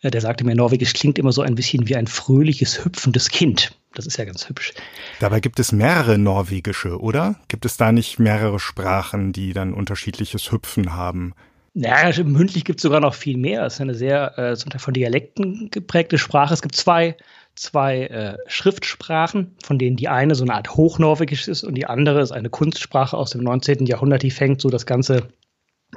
[0.00, 3.76] Äh, der sagte mir, Norwegisch klingt immer so ein bisschen wie ein fröhliches, hüpfendes Kind.
[3.94, 4.72] Das ist ja ganz hübsch.
[5.20, 7.36] Dabei gibt es mehrere norwegische, oder?
[7.46, 11.34] Gibt es da nicht mehrere Sprachen, die dann unterschiedliches Hüpfen haben?
[11.76, 13.64] Ja, mündlich gibt es sogar noch viel mehr.
[13.66, 16.54] Es ist eine sehr äh, zum Teil von Dialekten geprägte Sprache.
[16.54, 17.16] Es gibt zwei,
[17.56, 22.20] zwei äh, Schriftsprachen, von denen die eine so eine Art Hochnorwegisch ist und die andere
[22.20, 23.86] ist eine Kunstsprache aus dem 19.
[23.86, 25.28] Jahrhundert, die fängt so das ganze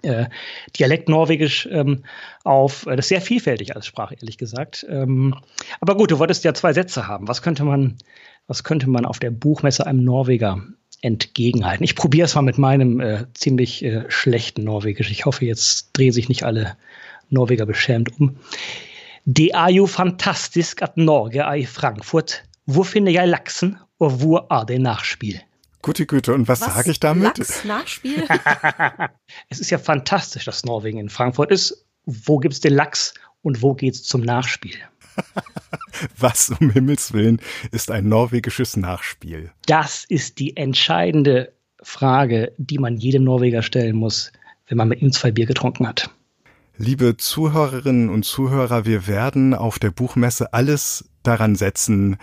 [0.02, 0.26] äh,
[0.80, 2.04] Dialekt Norwegisch ähm,
[2.44, 2.86] auf.
[2.86, 4.84] Das ist sehr vielfältig als Sprache, ehrlich gesagt.
[4.90, 5.36] Ähm,
[5.80, 7.28] aber gut, du wolltest ja zwei Sätze haben.
[7.28, 7.98] Was könnte man,
[8.48, 10.60] was könnte man auf der Buchmesse einem Norweger
[11.02, 11.84] entgegenhalten.
[11.84, 15.12] Ich probiere es mal mit meinem äh, ziemlich äh, schlechten Norwegisch.
[15.12, 16.78] Ich hoffe, jetzt drehen sich nicht alle
[17.30, 18.38] Norweger beschämt um.
[19.26, 22.44] Det er jo fantastisk at Norge er i Frankfurt.
[22.66, 25.42] Wo finde jeg laksen, og wo er det Nachspiel?
[25.82, 27.38] Gute Güte, und was, was sage ich damit?
[27.38, 28.24] Lachs, Nachspiel?
[29.50, 31.86] es ist ja fantastisch, dass Norwegen in Frankfurt ist.
[32.06, 34.78] Wo gibt es den Lachs und wo geht es zum Nachspiel?
[36.18, 37.40] Was um Himmels Willen
[37.72, 39.52] ist ein norwegisches Nachspiel?
[39.66, 44.32] Das ist die entscheidende Frage, die man jedem Norweger stellen muss,
[44.68, 46.10] wenn man mit ihm zwei Bier getrunken hat.
[46.78, 52.18] Liebe Zuhörerinnen und Zuhörer, wir werden auf der Buchmesse alles daran setzen,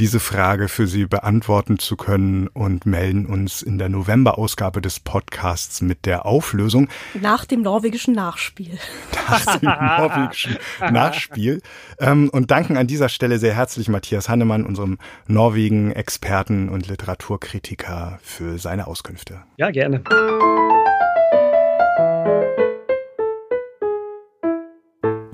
[0.00, 5.82] diese Frage für Sie beantworten zu können und melden uns in der November-Ausgabe des Podcasts
[5.82, 6.88] mit der Auflösung.
[7.20, 8.78] Nach dem norwegischen Nachspiel.
[9.28, 10.56] Nach dem norwegischen
[10.90, 11.60] Nachspiel.
[11.98, 18.58] Ähm, und danken an dieser Stelle sehr herzlich Matthias Hannemann, unserem Norwegen-Experten und Literaturkritiker, für
[18.58, 19.42] seine Auskünfte.
[19.58, 20.02] Ja, gerne.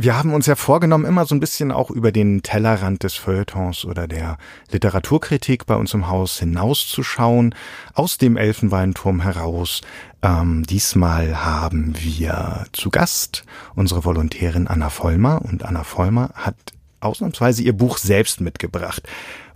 [0.06, 3.84] Wir haben uns ja vorgenommen, immer so ein bisschen auch über den Tellerrand des Feuilletons
[3.84, 4.38] oder der
[4.70, 7.56] Literaturkritik bei uns im Haus hinauszuschauen,
[7.92, 9.80] aus dem Elfenbeinturm heraus.
[10.22, 16.54] Ähm, diesmal haben wir zu Gast unsere Volontärin Anna Vollmer und Anna Vollmer hat
[17.00, 19.02] ausnahmsweise ihr Buch selbst mitgebracht.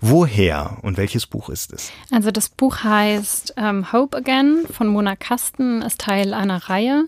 [0.00, 1.92] Woher und welches Buch ist es?
[2.10, 7.04] Also das Buch heißt ähm, Hope Again von Mona Kasten, ist Teil einer Reihe.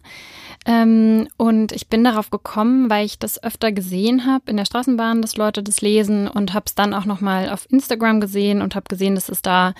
[0.64, 5.20] Ähm, und ich bin darauf gekommen, weil ich das öfter gesehen habe in der Straßenbahn,
[5.20, 8.86] dass Leute das lesen und habe es dann auch nochmal auf Instagram gesehen und habe
[8.88, 9.74] gesehen, dass es da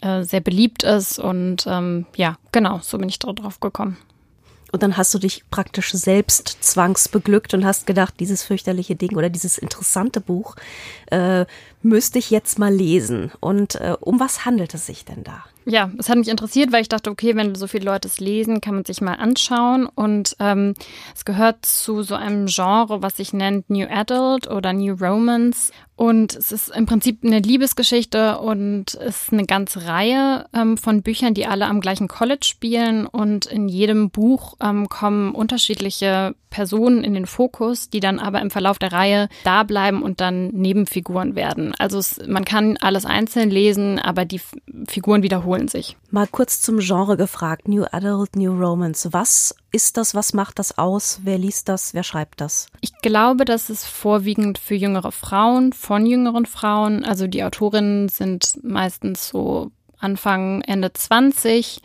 [0.00, 1.18] äh, sehr beliebt ist.
[1.18, 3.96] Und ähm, ja, genau, so bin ich darauf gekommen.
[4.70, 9.30] Und dann hast du dich praktisch selbst zwangsbeglückt und hast gedacht, dieses fürchterliche Ding oder
[9.30, 10.56] dieses interessante Buch
[11.10, 11.46] äh,
[11.82, 13.32] müsste ich jetzt mal lesen.
[13.40, 15.44] Und äh, um was handelt es sich denn da?
[15.68, 18.62] Ja, es hat mich interessiert, weil ich dachte, okay, wenn so viele Leute es lesen,
[18.62, 19.86] kann man sich mal anschauen.
[19.86, 20.74] Und ähm,
[21.14, 25.70] es gehört zu so einem Genre, was sich nennt New Adult oder New Romance.
[25.98, 31.02] Und es ist im Prinzip eine Liebesgeschichte und es ist eine ganze Reihe ähm, von
[31.02, 33.04] Büchern, die alle am gleichen College spielen.
[33.04, 38.52] Und in jedem Buch ähm, kommen unterschiedliche Personen in den Fokus, die dann aber im
[38.52, 41.74] Verlauf der Reihe da bleiben und dann Nebenfiguren werden.
[41.78, 44.40] Also es, man kann alles einzeln lesen, aber die
[44.86, 45.96] Figuren wiederholen sich.
[46.10, 47.66] Mal kurz zum Genre gefragt.
[47.66, 49.08] New Adult, New Romance.
[49.12, 50.14] Was ist das?
[50.14, 51.20] Was macht das aus?
[51.24, 51.94] Wer liest das?
[51.94, 52.68] Wer schreibt das?
[52.80, 57.04] Ich glaube, das ist vorwiegend für jüngere Frauen, von jüngeren Frauen.
[57.04, 61.80] Also die Autorinnen sind meistens so Anfang, Ende 20.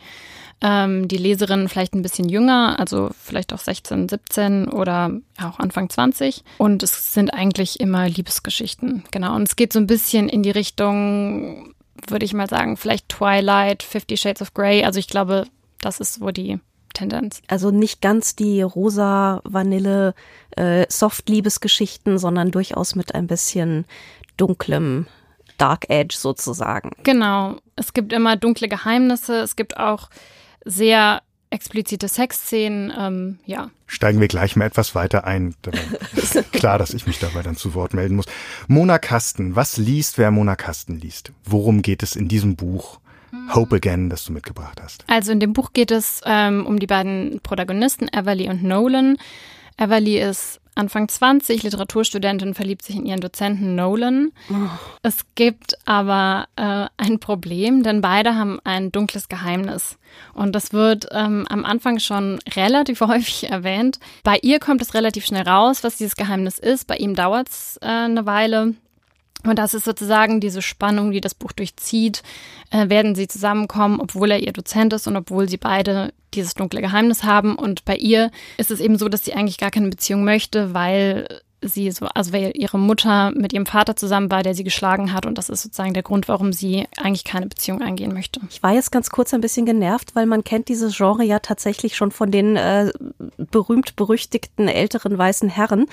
[0.60, 5.58] Ähm, die Leserinnen vielleicht ein bisschen jünger, also vielleicht auch 16, 17 oder ja, auch
[5.58, 6.42] Anfang 20.
[6.58, 9.04] Und es sind eigentlich immer Liebesgeschichten.
[9.10, 9.34] Genau.
[9.34, 11.73] Und es geht so ein bisschen in die Richtung,
[12.10, 14.84] würde ich mal sagen, vielleicht Twilight, Fifty Shades of Grey.
[14.84, 15.46] Also ich glaube,
[15.80, 16.58] das ist so die
[16.92, 17.42] Tendenz.
[17.48, 20.14] Also nicht ganz die rosa Vanille
[20.56, 23.84] äh, Soft Liebesgeschichten, sondern durchaus mit ein bisschen
[24.36, 25.06] dunklem
[25.58, 26.90] Dark Edge sozusagen.
[27.02, 27.56] Genau.
[27.76, 29.36] Es gibt immer dunkle Geheimnisse.
[29.40, 30.08] Es gibt auch
[30.64, 31.22] sehr
[31.54, 33.70] explizite Sexszenen, ähm, ja.
[33.86, 35.54] Steigen wir gleich mal etwas weiter ein.
[36.52, 38.26] Klar, dass ich mich dabei dann zu Wort melden muss.
[38.66, 41.32] Mona Kasten, was liest, wer Mona Kasten liest?
[41.44, 42.98] Worum geht es in diesem Buch?
[43.52, 45.04] Hope Again, das du mitgebracht hast.
[45.08, 49.16] Also in dem Buch geht es ähm, um die beiden Protagonisten, Everly und Nolan.
[49.76, 54.32] Everly ist Anfang 20, Literaturstudentin, verliebt sich in ihren Dozenten Nolan.
[54.50, 54.68] Oh.
[55.02, 59.98] Es gibt aber äh, ein Problem, denn beide haben ein dunkles Geheimnis.
[60.32, 63.98] Und das wird ähm, am Anfang schon relativ häufig erwähnt.
[64.22, 66.86] Bei ihr kommt es relativ schnell raus, was dieses Geheimnis ist.
[66.86, 68.74] Bei ihm dauert es äh, eine Weile.
[69.44, 72.22] Und das ist sozusagen diese Spannung, die das Buch durchzieht.
[72.70, 76.80] Äh, werden sie zusammenkommen, obwohl er ihr Dozent ist und obwohl sie beide dieses dunkle
[76.80, 77.54] Geheimnis haben.
[77.56, 81.42] Und bei ihr ist es eben so, dass sie eigentlich gar keine Beziehung möchte, weil
[81.68, 85.26] sie so, also weil ihre Mutter mit ihrem Vater zusammen war, der sie geschlagen hat.
[85.26, 88.40] Und das ist sozusagen der Grund, warum sie eigentlich keine Beziehung eingehen möchte.
[88.50, 91.96] Ich war jetzt ganz kurz ein bisschen genervt, weil man kennt dieses Genre ja tatsächlich
[91.96, 92.90] schon von den äh,
[93.36, 95.86] berühmt-berüchtigten älteren weißen Herren,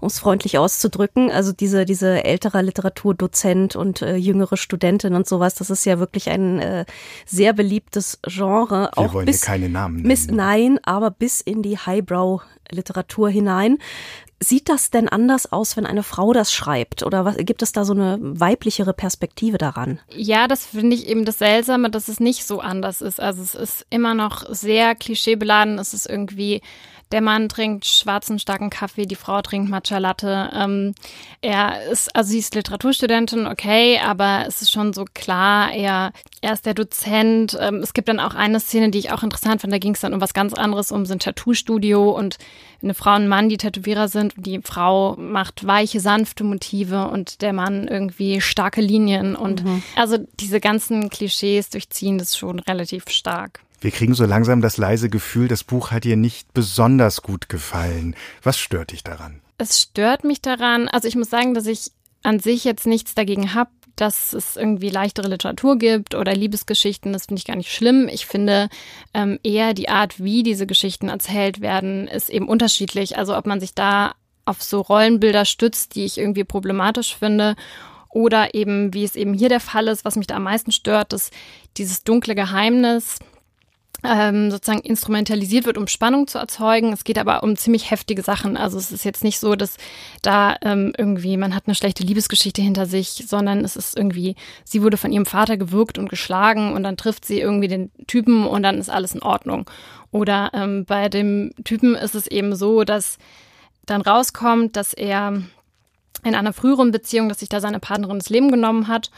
[0.00, 1.30] um es freundlich auszudrücken.
[1.30, 6.30] Also diese, diese ältere Literaturdozent und äh, jüngere Studentin und sowas, das ist ja wirklich
[6.30, 6.84] ein äh,
[7.26, 8.90] sehr beliebtes Genre.
[8.94, 10.08] Wir auch wollen bis, hier keine Namen nennen.
[10.08, 13.78] Bis, nein, aber bis in die Highbrow Literatur hinein.
[14.42, 17.04] Sieht das denn anders aus, wenn eine Frau das schreibt?
[17.04, 20.00] Oder was, gibt es da so eine weiblichere Perspektive daran?
[20.10, 23.20] Ja, das finde ich eben das Seltsame, dass es nicht so anders ist.
[23.20, 25.78] Also es ist immer noch sehr klischeebeladen.
[25.78, 26.60] Es ist irgendwie
[27.12, 30.50] der Mann trinkt schwarzen, starken Kaffee, die Frau trinkt Matcha Latte.
[30.54, 30.94] Ähm,
[31.40, 36.52] er ist, also sie ist Literaturstudentin, okay, aber es ist schon so klar, er, er
[36.54, 37.56] ist der Dozent.
[37.60, 40.00] Ähm, es gibt dann auch eine Szene, die ich auch interessant fand, da ging es
[40.00, 42.38] dann um was ganz anderes, um sein Tattoo-Studio und
[42.82, 44.34] eine Frau und ein Mann, die Tätowierer sind.
[44.36, 49.36] Die Frau macht weiche, sanfte Motive und der Mann irgendwie starke Linien.
[49.36, 49.82] Und mhm.
[49.94, 53.60] also diese ganzen Klischees durchziehen das schon relativ stark.
[53.82, 58.14] Wir kriegen so langsam das leise Gefühl, das Buch hat dir nicht besonders gut gefallen.
[58.42, 59.40] Was stört dich daran?
[59.58, 61.90] Es stört mich daran, also ich muss sagen, dass ich
[62.22, 67.26] an sich jetzt nichts dagegen habe, dass es irgendwie leichtere Literatur gibt oder Liebesgeschichten, das
[67.26, 68.08] finde ich gar nicht schlimm.
[68.08, 68.68] Ich finde
[69.14, 73.18] ähm, eher die Art, wie diese Geschichten erzählt werden, ist eben unterschiedlich.
[73.18, 74.14] Also ob man sich da
[74.44, 77.56] auf so Rollenbilder stützt, die ich irgendwie problematisch finde
[78.08, 81.12] oder eben, wie es eben hier der Fall ist, was mich da am meisten stört,
[81.12, 81.32] ist
[81.76, 83.18] dieses dunkle Geheimnis,
[84.04, 86.92] ähm, sozusagen instrumentalisiert wird, um Spannung zu erzeugen.
[86.92, 88.56] Es geht aber um ziemlich heftige Sachen.
[88.56, 89.76] Also es ist jetzt nicht so, dass
[90.22, 94.34] da ähm, irgendwie man hat eine schlechte Liebesgeschichte hinter sich, sondern es ist irgendwie,
[94.64, 98.46] sie wurde von ihrem Vater gewürgt und geschlagen und dann trifft sie irgendwie den Typen
[98.46, 99.70] und dann ist alles in Ordnung.
[100.10, 103.18] Oder ähm, bei dem Typen ist es eben so, dass
[103.86, 105.42] dann rauskommt, dass er
[106.24, 109.10] in einer früheren Beziehung, dass sich da seine Partnerin das Leben genommen hat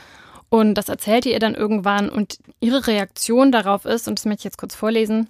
[0.55, 4.45] und das erzählt ihr dann irgendwann und ihre Reaktion darauf ist, und das möchte ich
[4.45, 5.29] jetzt kurz vorlesen,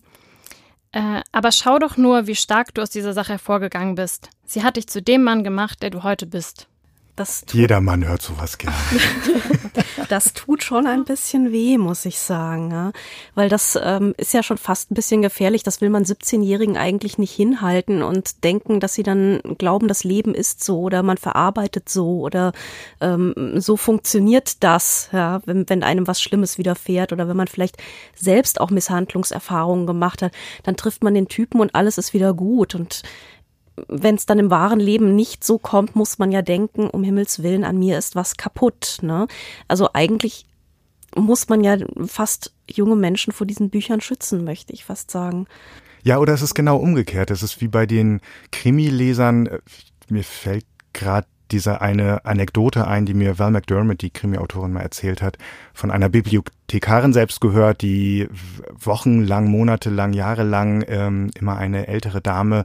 [0.92, 4.28] äh, aber schau doch nur, wie stark du aus dieser Sache hervorgegangen bist.
[4.44, 6.68] Sie hat dich zu dem Mann gemacht, der du heute bist.
[7.16, 8.76] Das Jeder Mann hört sowas gerne.
[10.08, 12.72] das tut schon ein bisschen weh, muss ich sagen.
[12.72, 12.92] Ja?
[13.36, 15.62] Weil das ähm, ist ja schon fast ein bisschen gefährlich.
[15.62, 20.34] Das will man 17-Jährigen eigentlich nicht hinhalten und denken, dass sie dann glauben, das Leben
[20.34, 22.52] ist so oder man verarbeitet so oder
[23.00, 25.40] ähm, so funktioniert das, ja?
[25.46, 27.76] wenn, wenn einem was Schlimmes widerfährt oder wenn man vielleicht
[28.16, 30.32] selbst auch Misshandlungserfahrungen gemacht hat,
[30.64, 32.74] dann trifft man den Typen und alles ist wieder gut.
[32.74, 33.02] Und
[33.88, 37.42] wenn es dann im wahren Leben nicht so kommt, muss man ja denken, um Himmels
[37.42, 38.98] Willen, an mir ist was kaputt.
[39.02, 39.26] Ne?
[39.68, 40.46] Also eigentlich
[41.16, 45.46] muss man ja fast junge Menschen vor diesen Büchern schützen, möchte ich fast sagen.
[46.02, 47.30] Ja, oder es ist genau umgekehrt.
[47.30, 48.20] Es ist wie bei den
[48.52, 49.48] Krimi-Lesern.
[50.08, 55.22] Mir fällt gerade diese eine Anekdote ein, die mir Val McDermott, die Krimi-Autorin, mal erzählt
[55.22, 55.38] hat,
[55.72, 58.28] von einer Bibliothekarin selbst gehört, die
[58.72, 62.64] wochenlang, monatelang, jahrelang ähm, immer eine ältere Dame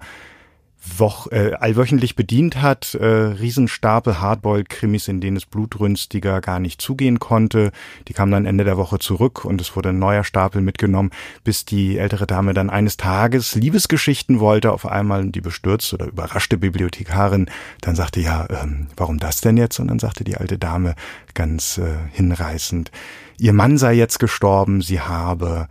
[0.82, 7.20] woch, äh, allwöchentlich bedient hat, äh, Riesenstapel Hardboiled-Krimis, in denen es blutrünstiger gar nicht zugehen
[7.20, 7.72] konnte.
[8.08, 11.12] Die kamen dann Ende der Woche zurück und es wurde ein neuer Stapel mitgenommen,
[11.44, 16.58] bis die ältere Dame dann eines Tages Liebesgeschichten wollte, auf einmal die bestürzte oder überraschte
[16.58, 17.50] Bibliothekarin
[17.82, 19.80] dann sagte, ja, ähm, warum das denn jetzt?
[19.80, 20.96] Und dann sagte die alte Dame
[21.34, 22.92] ganz äh, hinreißend,
[23.38, 25.68] ihr Mann sei jetzt gestorben, sie habe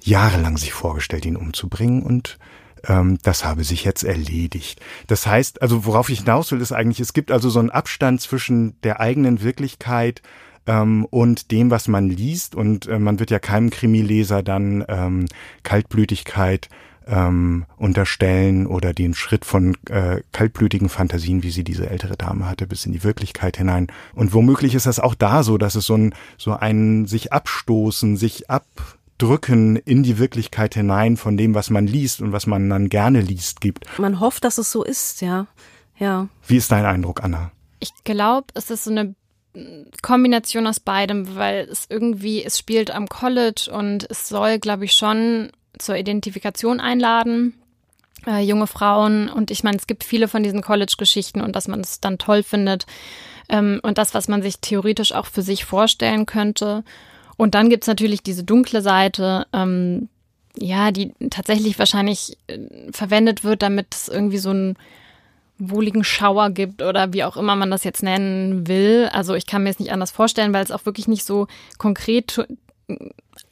[0.00, 2.38] jahrelang sich vorgestellt, ihn umzubringen und
[2.86, 4.80] ähm, das habe sich jetzt erledigt.
[5.06, 8.20] Das heißt, also worauf ich hinaus will, ist eigentlich, es gibt also so einen Abstand
[8.20, 10.22] zwischen der eigenen Wirklichkeit
[10.66, 12.54] ähm, und dem, was man liest.
[12.54, 15.26] Und äh, man wird ja keinem Krimileser dann ähm,
[15.62, 16.68] Kaltblütigkeit
[17.06, 22.66] ähm, unterstellen oder den Schritt von äh, kaltblütigen Fantasien, wie sie diese ältere Dame hatte,
[22.66, 23.88] bis in die Wirklichkeit hinein.
[24.14, 28.16] Und womöglich ist das auch da so, dass es so ein so ein sich abstoßen,
[28.16, 28.64] sich ab
[29.22, 33.20] Drücken in die Wirklichkeit hinein von dem, was man liest und was man dann gerne
[33.20, 33.86] liest, gibt.
[33.98, 35.46] Man hofft, dass es so ist, ja.
[35.98, 36.28] Ja.
[36.48, 37.52] Wie ist dein Eindruck, Anna?
[37.78, 39.14] Ich glaube, es ist so eine
[40.02, 44.92] Kombination aus beidem, weil es irgendwie, es spielt am College und es soll, glaube ich,
[44.92, 47.54] schon zur Identifikation einladen.
[48.26, 49.28] äh, junge Frauen.
[49.28, 52.42] Und ich meine, es gibt viele von diesen College-Geschichten und dass man es dann toll
[52.42, 52.86] findet.
[53.48, 56.84] Ähm, und das, was man sich theoretisch auch für sich vorstellen könnte.
[57.36, 60.08] Und dann gibt's natürlich diese dunkle Seite, ähm,
[60.56, 62.58] ja, die tatsächlich wahrscheinlich äh,
[62.92, 64.76] verwendet wird, damit es irgendwie so einen
[65.58, 69.08] wohligen Schauer gibt oder wie auch immer man das jetzt nennen will.
[69.12, 71.46] Also ich kann mir es nicht anders vorstellen, weil es auch wirklich nicht so
[71.78, 72.46] konkret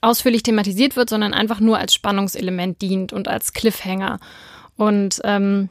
[0.01, 4.19] ausführlich thematisiert wird, sondern einfach nur als Spannungselement dient und als Cliffhanger.
[4.77, 5.69] Und ähm,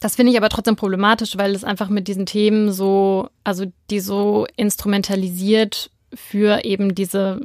[0.00, 4.00] das finde ich aber trotzdem problematisch, weil es einfach mit diesen Themen so, also die
[4.00, 7.40] so instrumentalisiert für eben diese,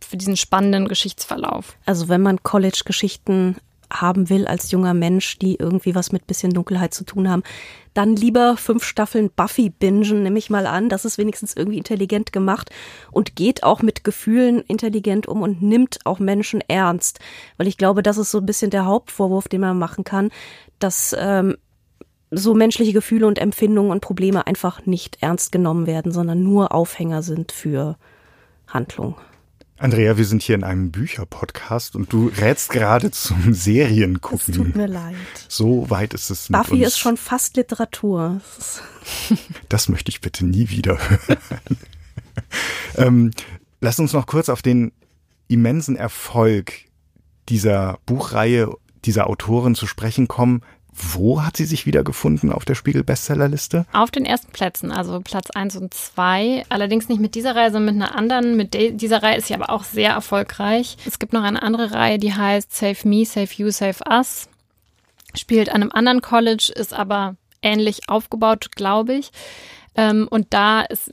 [0.00, 1.76] für diesen spannenden Geschichtsverlauf.
[1.84, 3.56] Also wenn man College-Geschichten
[4.00, 7.42] haben will als junger Mensch, die irgendwie was mit bisschen Dunkelheit zu tun haben,
[7.94, 10.88] dann lieber fünf Staffeln Buffy bingen, nehme ich mal an.
[10.88, 12.70] Das ist wenigstens irgendwie intelligent gemacht
[13.10, 17.20] und geht auch mit Gefühlen intelligent um und nimmt auch Menschen ernst.
[17.58, 20.30] Weil ich glaube, das ist so ein bisschen der Hauptvorwurf, den man machen kann,
[20.78, 21.56] dass ähm,
[22.34, 27.22] so menschliche Gefühle und Empfindungen und Probleme einfach nicht ernst genommen werden, sondern nur Aufhänger
[27.22, 27.96] sind für
[28.66, 29.16] Handlung.
[29.76, 34.54] Andrea, wir sind hier in einem Bücherpodcast und du rätst gerade zum Seriengucken.
[34.54, 35.16] Es tut mir leid.
[35.48, 38.40] So weit ist es mit Buffy ist schon fast Literatur.
[39.68, 41.38] Das möchte ich bitte nie wieder hören.
[42.96, 43.30] ähm,
[43.80, 44.92] lass uns noch kurz auf den
[45.48, 46.72] immensen Erfolg
[47.48, 48.70] dieser Buchreihe,
[49.04, 50.62] dieser Autoren zu sprechen kommen.
[50.94, 53.86] Wo hat sie sich wiedergefunden auf der Spiegel-Bestsellerliste?
[53.92, 56.64] Auf den ersten Plätzen, also Platz 1 und 2.
[56.68, 58.56] Allerdings nicht mit dieser Reihe, sondern mit einer anderen.
[58.56, 60.98] Mit dieser Reihe ist sie aber auch sehr erfolgreich.
[61.06, 64.48] Es gibt noch eine andere Reihe, die heißt Save Me, Save You, Save Us.
[65.34, 69.30] Spielt an einem anderen College, ist aber ähnlich aufgebaut, glaube ich.
[69.94, 71.10] Ähm, und da ist,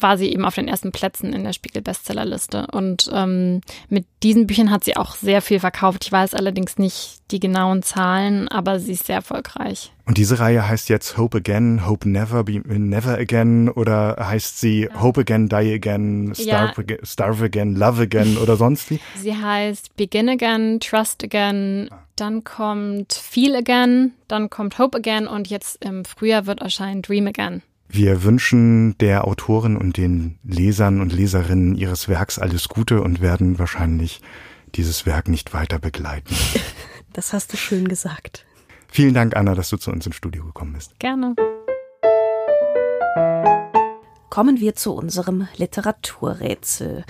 [0.00, 2.66] war sie eben auf den ersten Plätzen in der Spiegel-Bestsellerliste.
[2.72, 6.04] Und ähm, mit diesen Büchern hat sie auch sehr viel verkauft.
[6.04, 9.92] Ich weiß allerdings nicht die genauen Zahlen, aber sie ist sehr erfolgreich.
[10.04, 14.88] Und diese Reihe heißt jetzt Hope Again, Hope Never, Be Never Again oder heißt sie
[14.90, 15.00] ja.
[15.00, 16.96] Hope Again, Die Again, Starve, ja.
[17.02, 19.00] Starve Again, Love Again oder sonst wie?
[19.16, 21.98] Sie heißt Begin Again, Trust Again, ah.
[22.16, 27.26] dann kommt Feel Again, dann kommt Hope Again und jetzt im Frühjahr wird erscheinen Dream
[27.26, 27.62] Again.
[27.94, 33.58] Wir wünschen der Autorin und den Lesern und Leserinnen ihres Werks alles Gute und werden
[33.58, 34.22] wahrscheinlich
[34.74, 36.34] dieses Werk nicht weiter begleiten.
[37.14, 38.46] Das hast du schön gesagt.
[38.88, 40.98] Vielen Dank, Anna, dass du zu uns ins Studio gekommen bist.
[40.98, 41.34] Gerne.
[44.30, 47.04] Kommen wir zu unserem Literaturrätsel.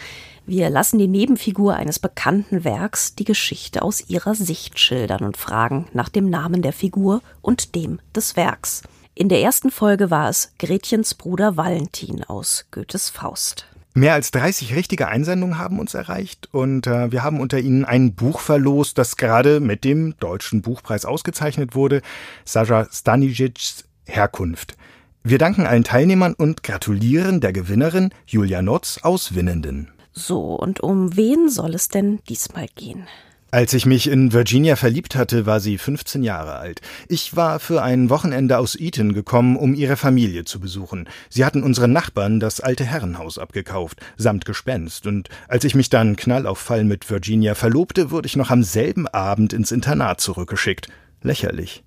[0.44, 5.86] Wir lassen die Nebenfigur eines bekannten Werks die Geschichte aus ihrer Sicht schildern und fragen
[5.92, 8.82] nach dem Namen der Figur und dem des Werks.
[9.14, 13.66] In der ersten Folge war es Gretchens Bruder Valentin aus Goethes Faust.
[13.92, 18.14] Mehr als 30 richtige Einsendungen haben uns erreicht und äh, wir haben unter ihnen ein
[18.14, 22.00] Buch verlost, das gerade mit dem Deutschen Buchpreis ausgezeichnet wurde,
[22.46, 24.78] Sascha Stanisics Herkunft.
[25.22, 29.90] Wir danken allen Teilnehmern und gratulieren der Gewinnerin Julia Notz aus Winnenden.
[30.14, 33.06] So, und um wen soll es denn diesmal gehen?
[33.54, 36.80] Als ich mich in Virginia verliebt hatte, war sie 15 Jahre alt.
[37.06, 41.06] Ich war für ein Wochenende aus Eton gekommen, um ihre Familie zu besuchen.
[41.28, 46.16] Sie hatten unseren Nachbarn das alte Herrenhaus abgekauft, samt Gespenst, und als ich mich dann
[46.16, 50.88] knall auf Fall mit Virginia verlobte, wurde ich noch am selben Abend ins Internat zurückgeschickt.
[51.20, 51.84] Lächerlich.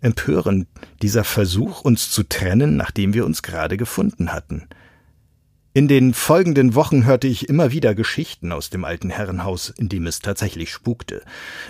[0.00, 0.66] Empörend,
[1.02, 4.66] dieser Versuch, uns zu trennen, nachdem wir uns gerade gefunden hatten.
[5.74, 10.06] In den folgenden Wochen hörte ich immer wieder Geschichten aus dem alten Herrenhaus, in dem
[10.06, 11.22] es tatsächlich spukte.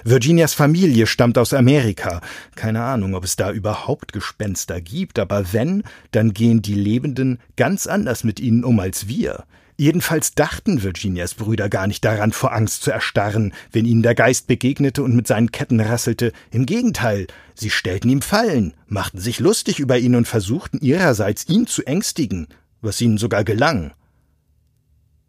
[0.03, 2.21] Virginias Familie stammt aus Amerika.
[2.57, 7.87] Keine Ahnung, ob es da überhaupt Gespenster gibt, aber wenn, dann gehen die Lebenden ganz
[7.87, 9.45] anders mit ihnen um als wir.
[9.77, 14.49] Jedenfalls dachten Virginias Brüder gar nicht daran, vor Angst zu erstarren, wenn ihnen der Geist
[14.49, 16.33] begegnete und mit seinen Ketten rasselte.
[16.51, 21.69] Im Gegenteil, sie stellten ihm Fallen, machten sich lustig über ihn und versuchten ihrerseits, ihn
[21.69, 22.49] zu ängstigen
[22.83, 23.93] was ihnen sogar gelang.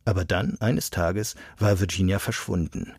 [0.05, 2.93] Aber dann, eines Tages, war Virginia verschwunden.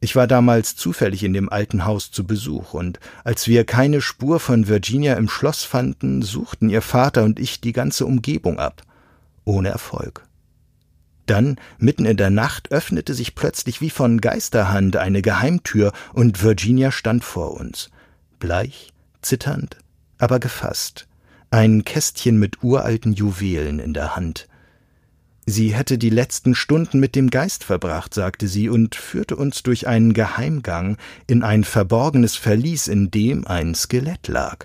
[0.00, 4.40] Ich war damals zufällig in dem alten Haus zu Besuch, und als wir keine Spur
[4.40, 8.82] von Virginia im Schloss fanden, suchten ihr Vater und ich die ganze Umgebung ab.
[9.44, 10.26] Ohne Erfolg.
[11.26, 16.90] Dann, mitten in der Nacht, öffnete sich plötzlich wie von Geisterhand eine Geheimtür, und Virginia
[16.90, 17.90] stand vor uns.
[18.40, 19.76] Bleich, zitternd,
[20.18, 21.06] aber gefasst
[21.52, 24.48] ein Kästchen mit uralten Juwelen in der Hand.
[25.44, 29.86] Sie hätte die letzten Stunden mit dem Geist verbracht, sagte sie, und führte uns durch
[29.86, 30.96] einen Geheimgang
[31.26, 34.64] in ein verborgenes Verlies, in dem ein Skelett lag.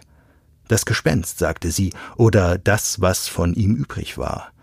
[0.67, 4.53] Das Gespenst, sagte sie, oder das, was von ihm übrig war.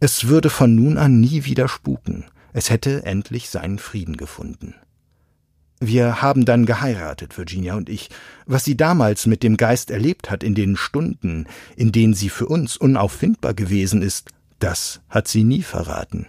[0.00, 4.74] Es würde von nun an nie wieder spuken, es hätte endlich seinen Frieden gefunden.
[5.78, 8.08] Wir haben dann geheiratet, Virginia und ich.
[8.46, 11.46] Was sie damals mit dem Geist erlebt hat in den Stunden,
[11.76, 16.26] in denen sie für uns unauffindbar gewesen ist, das hat sie nie verraten.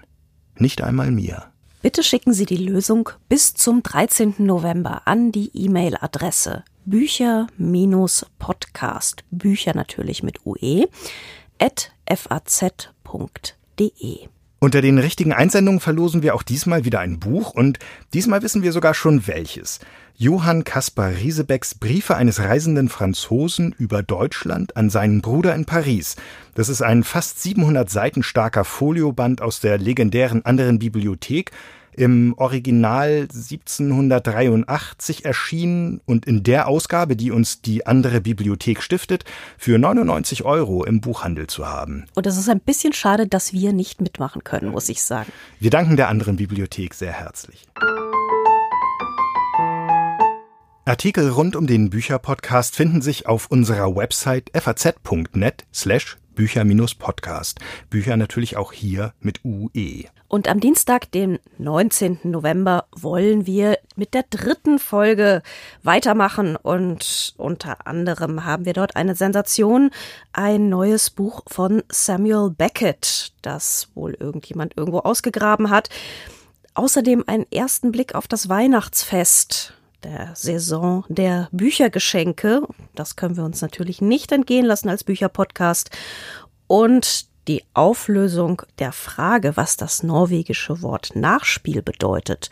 [0.58, 1.46] Nicht einmal mir.
[1.82, 4.36] Bitte schicken Sie die Lösung bis zum 13.
[4.40, 10.88] November an die E-Mail-Adresse Bücher-Podcast, Bücher natürlich mit UE,
[11.60, 12.70] at faz.de.
[14.60, 17.78] Unter den richtigen Einsendungen verlosen wir auch diesmal wieder ein Buch und
[18.16, 19.80] diesmal wissen wir sogar schon welches.
[20.16, 26.16] Johann Caspar Riesebecks Briefe eines reisenden Franzosen über Deutschland an seinen Bruder in Paris.
[26.56, 31.52] Das ist ein fast 700 Seiten starker Folioband aus der legendären anderen Bibliothek
[31.98, 39.26] im Original 1783 erschienen und in der Ausgabe, die uns die andere Bibliothek stiftet,
[39.58, 42.06] für 99 Euro im Buchhandel zu haben.
[42.16, 45.32] Und es ist ein bisschen schade, dass wir nicht mitmachen können, muss ich sagen.
[45.60, 47.68] Wir danken der anderen Bibliothek sehr herzlich.
[50.86, 57.60] Artikel rund um den Bücherpodcast finden sich auf unserer Website faz.net slash Bücher-Podcast.
[57.90, 60.06] Bücher natürlich auch hier mit UE.
[60.30, 62.20] Und am Dienstag, den 19.
[62.24, 65.42] November, wollen wir mit der dritten Folge
[65.84, 66.56] weitermachen.
[66.56, 69.90] Und unter anderem haben wir dort eine Sensation,
[70.32, 75.90] ein neues Buch von Samuel Beckett, das wohl irgendjemand irgendwo ausgegraben hat.
[76.76, 79.74] Außerdem einen ersten Blick auf das Weihnachtsfest
[80.04, 82.62] der Saison der Büchergeschenke.
[82.96, 85.90] Das können wir uns natürlich nicht entgehen lassen als Bücherpodcast.
[86.68, 92.50] Und die Auflösung der Frage, was das norwegische Wort Nachspiel bedeutet,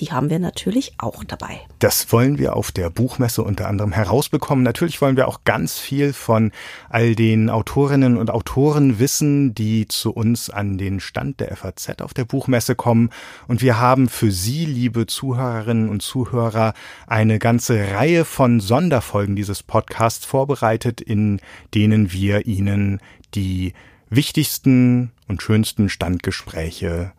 [0.00, 1.60] die haben wir natürlich auch dabei.
[1.78, 4.64] Das wollen wir auf der Buchmesse unter anderem herausbekommen.
[4.64, 6.50] Natürlich wollen wir auch ganz viel von
[6.88, 12.12] all den Autorinnen und Autoren wissen, die zu uns an den Stand der FAZ auf
[12.12, 13.10] der Buchmesse kommen.
[13.46, 16.74] Und wir haben für Sie, liebe Zuhörerinnen und Zuhörer,
[17.06, 21.40] eine ganze Reihe von Sonderfolgen dieses Podcasts vorbereitet, in
[21.72, 23.00] denen wir Ihnen
[23.34, 23.74] die
[24.10, 27.12] wichtigsten und schönsten Standgespräche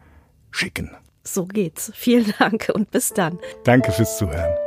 [0.51, 0.91] schicken.
[1.25, 1.91] So geht's.
[1.95, 3.39] Vielen Dank und bis dann.
[3.63, 4.64] Danke fürs Zuhören.